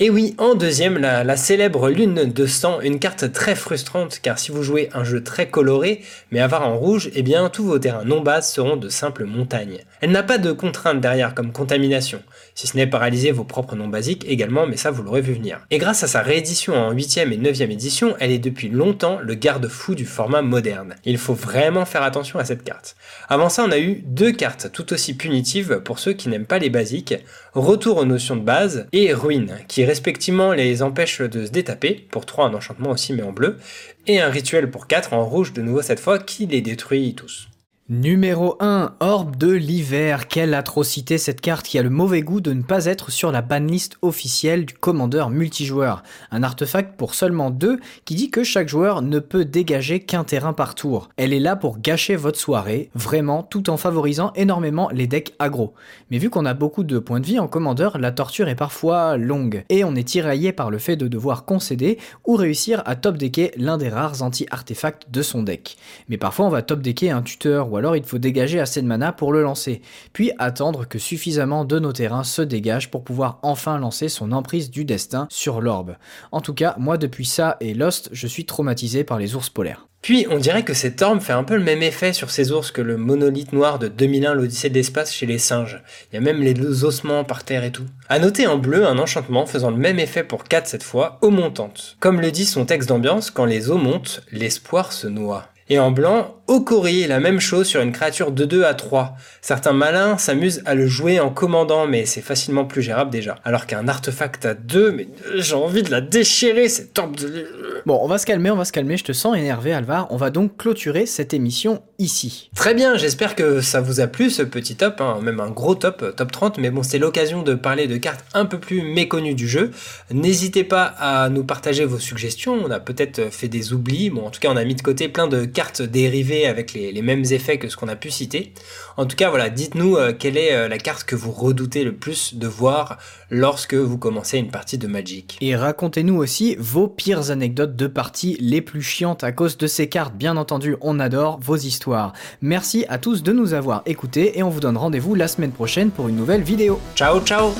Et 0.00 0.08
oui, 0.08 0.34
en 0.38 0.54
deuxième, 0.54 0.96
la, 0.96 1.24
la, 1.24 1.36
célèbre 1.36 1.90
lune 1.90 2.32
de 2.32 2.46
sang, 2.46 2.80
une 2.80 2.98
carte 2.98 3.32
très 3.32 3.54
frustrante 3.54 4.20
car 4.22 4.38
si 4.38 4.50
vous 4.50 4.62
jouez 4.62 4.88
un 4.94 5.04
jeu 5.04 5.22
très 5.22 5.50
coloré, 5.50 6.00
mais 6.30 6.40
avoir 6.40 6.66
en 6.66 6.78
rouge, 6.78 7.10
eh 7.14 7.22
bien 7.22 7.50
tous 7.50 7.64
vos 7.64 7.78
terrains 7.78 8.04
non 8.04 8.22
bases 8.22 8.50
seront 8.50 8.76
de 8.76 8.88
simples 8.88 9.24
montagnes. 9.24 9.80
Elle 10.00 10.12
n'a 10.12 10.22
pas 10.22 10.38
de 10.38 10.52
contraintes 10.52 11.00
derrière 11.00 11.34
comme 11.34 11.52
contamination, 11.52 12.22
si 12.54 12.66
ce 12.66 12.76
n'est 12.76 12.86
paralyser 12.86 13.32
vos 13.32 13.44
propres 13.44 13.74
noms 13.74 13.88
basiques 13.88 14.24
également, 14.28 14.66
mais 14.66 14.76
ça 14.76 14.92
vous 14.92 15.02
l'aurez 15.02 15.20
vu 15.20 15.34
venir. 15.34 15.60
Et 15.70 15.78
grâce 15.78 16.04
à 16.04 16.08
sa 16.08 16.22
réédition 16.22 16.74
en 16.74 16.94
8ème 16.94 17.32
et 17.32 17.36
9ème 17.36 17.72
édition, 17.72 18.14
elle 18.20 18.30
est 18.30 18.38
depuis 18.38 18.68
longtemps 18.68 19.18
le 19.20 19.34
garde-fou 19.34 19.96
du 19.96 20.06
format 20.06 20.42
moderne. 20.42 20.94
Il 21.04 21.18
faut 21.18 21.34
vraiment 21.34 21.84
faire 21.84 22.02
attention 22.02 22.38
à 22.38 22.44
cette 22.44 22.62
carte. 22.62 22.96
Avant 23.28 23.48
ça, 23.48 23.64
on 23.66 23.72
a 23.72 23.78
eu 23.78 24.02
deux 24.06 24.32
cartes 24.32 24.70
tout 24.72 24.92
aussi 24.92 25.16
punitives 25.16 25.80
pour 25.84 25.98
ceux 25.98 26.12
qui 26.12 26.28
n'aiment 26.28 26.46
pas 26.46 26.60
les 26.60 26.70
basiques, 26.70 27.14
Retour 27.54 27.98
aux 27.98 28.04
notions 28.04 28.36
de 28.36 28.42
base 28.42 28.86
et 28.92 29.12
Ruine, 29.12 29.58
qui 29.68 29.84
respectivement 29.84 30.52
les 30.52 30.82
empêchent 30.82 31.22
de 31.22 31.46
se 31.46 31.50
détaper, 31.50 32.06
pour 32.10 32.26
3 32.26 32.46
un 32.46 32.54
enchantement 32.54 32.90
aussi 32.90 33.12
mais 33.12 33.22
en 33.22 33.32
bleu, 33.32 33.58
et 34.06 34.20
un 34.20 34.30
rituel 34.30 34.70
pour 34.70 34.86
4 34.86 35.12
en 35.12 35.24
rouge 35.24 35.52
de 35.52 35.62
nouveau 35.62 35.82
cette 35.82 36.00
fois 36.00 36.18
qui 36.18 36.46
les 36.46 36.60
détruit 36.60 37.14
tous. 37.14 37.48
Numéro 37.90 38.58
1, 38.60 38.96
Orbe 39.00 39.36
de 39.36 39.50
l'hiver. 39.50 40.28
Quelle 40.28 40.52
atrocité 40.52 41.16
cette 41.16 41.40
carte 41.40 41.66
qui 41.66 41.78
a 41.78 41.82
le 41.82 41.88
mauvais 41.88 42.20
goût 42.20 42.42
de 42.42 42.52
ne 42.52 42.60
pas 42.60 42.84
être 42.84 43.10
sur 43.10 43.32
la 43.32 43.40
banlist 43.40 43.96
officielle 44.02 44.66
du 44.66 44.74
commandeur 44.74 45.30
multijoueur. 45.30 46.02
Un 46.30 46.42
artefact 46.42 46.98
pour 46.98 47.14
seulement 47.14 47.48
2 47.48 47.80
qui 48.04 48.14
dit 48.14 48.30
que 48.30 48.44
chaque 48.44 48.68
joueur 48.68 49.00
ne 49.00 49.18
peut 49.20 49.46
dégager 49.46 50.00
qu'un 50.00 50.24
terrain 50.24 50.52
par 50.52 50.74
tour. 50.74 51.08
Elle 51.16 51.32
est 51.32 51.40
là 51.40 51.56
pour 51.56 51.78
gâcher 51.78 52.14
votre 52.14 52.38
soirée, 52.38 52.90
vraiment, 52.94 53.42
tout 53.42 53.70
en 53.70 53.78
favorisant 53.78 54.34
énormément 54.36 54.90
les 54.92 55.06
decks 55.06 55.32
aggro. 55.38 55.72
Mais 56.10 56.18
vu 56.18 56.28
qu'on 56.28 56.44
a 56.44 56.52
beaucoup 56.52 56.84
de 56.84 56.98
points 56.98 57.20
de 57.20 57.26
vie 57.26 57.38
en 57.38 57.48
commandeur, 57.48 57.96
la 57.96 58.12
torture 58.12 58.48
est 58.48 58.54
parfois 58.54 59.16
longue. 59.16 59.64
Et 59.70 59.82
on 59.82 59.94
est 59.94 60.06
tiraillé 60.06 60.52
par 60.52 60.70
le 60.70 60.76
fait 60.76 60.96
de 60.96 61.08
devoir 61.08 61.46
concéder 61.46 61.96
ou 62.26 62.36
réussir 62.36 62.82
à 62.84 62.96
top 62.96 63.16
decker 63.16 63.52
l'un 63.56 63.78
des 63.78 63.88
rares 63.88 64.20
anti-artefacts 64.20 65.10
de 65.10 65.22
son 65.22 65.42
deck. 65.42 65.78
Mais 66.10 66.18
parfois 66.18 66.44
on 66.44 66.50
va 66.50 66.60
top 66.60 66.82
decker 66.82 67.10
un 67.10 67.22
tuteur 67.22 67.72
ou 67.72 67.77
alors 67.78 67.96
il 67.96 68.04
faut 68.04 68.18
dégager 68.18 68.60
assez 68.60 68.82
de 68.82 68.86
mana 68.86 69.12
pour 69.12 69.32
le 69.32 69.42
lancer, 69.42 69.80
puis 70.12 70.32
attendre 70.38 70.86
que 70.86 70.98
suffisamment 70.98 71.64
de 71.64 71.78
nos 71.78 71.92
terrains 71.92 72.24
se 72.24 72.42
dégagent 72.42 72.90
pour 72.90 73.04
pouvoir 73.04 73.38
enfin 73.42 73.78
lancer 73.78 74.08
son 74.08 74.32
emprise 74.32 74.70
du 74.70 74.84
destin 74.84 75.26
sur 75.30 75.60
l'orbe. 75.60 75.96
En 76.32 76.40
tout 76.40 76.54
cas, 76.54 76.74
moi 76.78 76.98
depuis 76.98 77.24
ça 77.24 77.56
et 77.60 77.74
Lost, 77.74 78.10
je 78.12 78.26
suis 78.26 78.44
traumatisé 78.44 79.04
par 79.04 79.18
les 79.18 79.34
ours 79.34 79.48
polaires. 79.48 79.88
Puis 80.02 80.26
on 80.30 80.38
dirait 80.38 80.62
que 80.62 80.74
cet 80.74 81.02
orbe 81.02 81.20
fait 81.20 81.32
un 81.32 81.44
peu 81.44 81.56
le 81.56 81.64
même 81.64 81.82
effet 81.82 82.12
sur 82.12 82.30
ces 82.30 82.52
ours 82.52 82.70
que 82.70 82.80
le 82.80 82.96
monolithe 82.96 83.52
noir 83.52 83.78
de 83.78 83.88
2001 83.88 84.34
l'Odyssée 84.34 84.70
de 84.70 84.74
l'espace 84.74 85.12
chez 85.12 85.26
les 85.26 85.38
singes. 85.38 85.82
Il 86.10 86.14
y 86.14 86.18
a 86.18 86.20
même 86.20 86.40
les 86.40 86.84
ossements 86.84 87.24
par 87.24 87.44
terre 87.44 87.64
et 87.64 87.72
tout. 87.72 87.84
A 88.08 88.18
noter 88.18 88.46
en 88.46 88.58
bleu 88.58 88.86
un 88.86 88.98
enchantement 88.98 89.44
faisant 89.44 89.70
le 89.70 89.76
même 89.76 89.98
effet 89.98 90.22
pour 90.22 90.44
4 90.44 90.68
cette 90.68 90.82
fois, 90.84 91.18
eau 91.20 91.30
montante. 91.30 91.96
Comme 92.00 92.20
le 92.20 92.30
dit 92.30 92.46
son 92.46 92.64
texte 92.64 92.88
d'ambiance, 92.88 93.30
quand 93.30 93.44
les 93.44 93.70
eaux 93.70 93.76
montent, 93.76 94.22
l'espoir 94.30 94.92
se 94.92 95.08
noie. 95.08 95.48
Et 95.70 95.78
en 95.78 95.90
blanc, 95.90 96.34
Okori, 96.48 97.06
la 97.06 97.20
même 97.20 97.40
chose 97.40 97.66
sur 97.66 97.82
une 97.82 97.92
créature 97.92 98.32
de 98.32 98.46
2 98.46 98.64
à 98.64 98.72
3. 98.72 99.16
Certains 99.42 99.74
malins 99.74 100.16
s'amusent 100.16 100.62
à 100.64 100.74
le 100.74 100.86
jouer 100.86 101.20
en 101.20 101.28
commandant, 101.28 101.86
mais 101.86 102.06
c'est 102.06 102.22
facilement 102.22 102.64
plus 102.64 102.80
gérable 102.80 103.10
déjà. 103.10 103.36
Alors 103.44 103.66
qu'un 103.66 103.86
artefact 103.86 104.46
à 104.46 104.54
2, 104.54 104.92
mais 104.92 105.08
j'ai 105.34 105.54
envie 105.54 105.82
de 105.82 105.90
la 105.90 106.00
déchirer, 106.00 106.70
cette 106.70 106.98
orbe 106.98 107.16
de... 107.16 107.46
Bon, 107.84 108.00
on 108.02 108.08
va 108.08 108.16
se 108.16 108.24
calmer, 108.24 108.50
on 108.50 108.56
va 108.56 108.64
se 108.64 108.72
calmer, 108.72 108.96
je 108.96 109.04
te 109.04 109.12
sens 109.12 109.36
énervé 109.36 109.74
Alvar, 109.74 110.06
on 110.10 110.16
va 110.16 110.30
donc 110.30 110.56
clôturer 110.56 111.04
cette 111.04 111.34
émission 111.34 111.82
ici. 111.98 112.50
Très 112.56 112.72
bien, 112.72 112.96
j'espère 112.96 113.34
que 113.34 113.60
ça 113.60 113.82
vous 113.82 114.00
a 114.00 114.06
plu 114.06 114.30
ce 114.30 114.42
petit 114.42 114.74
top, 114.74 115.02
hein, 115.02 115.18
même 115.22 115.40
un 115.40 115.50
gros 115.50 115.74
top, 115.74 116.16
top 116.16 116.32
30, 116.32 116.56
mais 116.56 116.70
bon, 116.70 116.82
c'est 116.82 116.98
l'occasion 116.98 117.42
de 117.42 117.54
parler 117.54 117.86
de 117.88 117.98
cartes 117.98 118.24
un 118.32 118.46
peu 118.46 118.58
plus 118.58 118.80
méconnues 118.80 119.34
du 119.34 119.48
jeu. 119.48 119.70
N'hésitez 120.10 120.64
pas 120.64 120.94
à 120.98 121.28
nous 121.28 121.44
partager 121.44 121.84
vos 121.84 121.98
suggestions, 121.98 122.54
on 122.54 122.70
a 122.70 122.80
peut-être 122.80 123.30
fait 123.30 123.48
des 123.48 123.74
oublis, 123.74 124.08
bon 124.08 124.26
en 124.26 124.30
tout 124.30 124.40
cas 124.40 124.48
on 124.50 124.56
a 124.56 124.64
mis 124.64 124.74
de 124.74 124.82
côté 124.82 125.08
plein 125.08 125.26
de 125.26 125.44
cartes 125.58 125.82
dérivées 125.82 126.46
avec 126.46 126.72
les, 126.72 127.02
mêmes 127.02 127.24
effets 127.32 127.58
que 127.58 127.68
ce 127.68 127.76
qu'on 127.76 127.88
a 127.88 127.96
pu 127.96 128.12
citer. 128.12 128.52
En 128.96 129.06
tout 129.06 129.16
cas, 129.16 129.28
voilà, 129.28 129.50
dites-nous 129.50 129.96
euh, 129.96 130.12
quelle 130.16 130.36
est 130.36 130.52
euh, 130.52 130.68
la 130.68 130.78
carte 130.78 131.02
que 131.02 131.16
vous 131.16 131.32
redoutez 131.32 131.82
le 131.82 131.96
plus 131.96 132.36
de 132.36 132.46
voir 132.46 132.98
lorsque 133.28 133.74
vous 133.74 133.98
commencez 133.98 134.38
une 134.38 134.52
partie 134.52 134.78
de 134.78 134.86
Magic. 134.86 135.36
Et 135.40 135.56
racontez-nous 135.56 136.14
aussi 136.14 136.54
vos 136.60 136.86
pires 136.86 137.32
anecdotes 137.32 137.74
de 137.74 137.88
parties 137.88 138.36
les 138.38 138.60
plus 138.60 138.82
chiantes 138.82 139.24
à 139.24 139.32
cause 139.32 139.56
de 139.56 139.66
ces 139.66 139.88
cartes. 139.88 140.14
Bien 140.14 140.36
entendu, 140.36 140.76
on 140.80 141.00
adore 141.00 141.40
vos 141.42 141.56
histoires. 141.56 142.12
Merci 142.40 142.84
à 142.88 142.98
tous 142.98 143.24
de 143.24 143.32
nous 143.32 143.52
avoir 143.52 143.82
écoutés 143.84 144.38
et 144.38 144.44
on 144.44 144.50
vous 144.50 144.60
donne 144.60 144.76
rendez-vous 144.76 145.16
la 145.16 145.26
semaine 145.26 145.50
prochaine 145.50 145.90
pour 145.90 146.06
une 146.06 146.14
nouvelle 146.14 146.42
vidéo. 146.42 146.78
Ciao, 146.94 147.18
ciao 147.18 147.50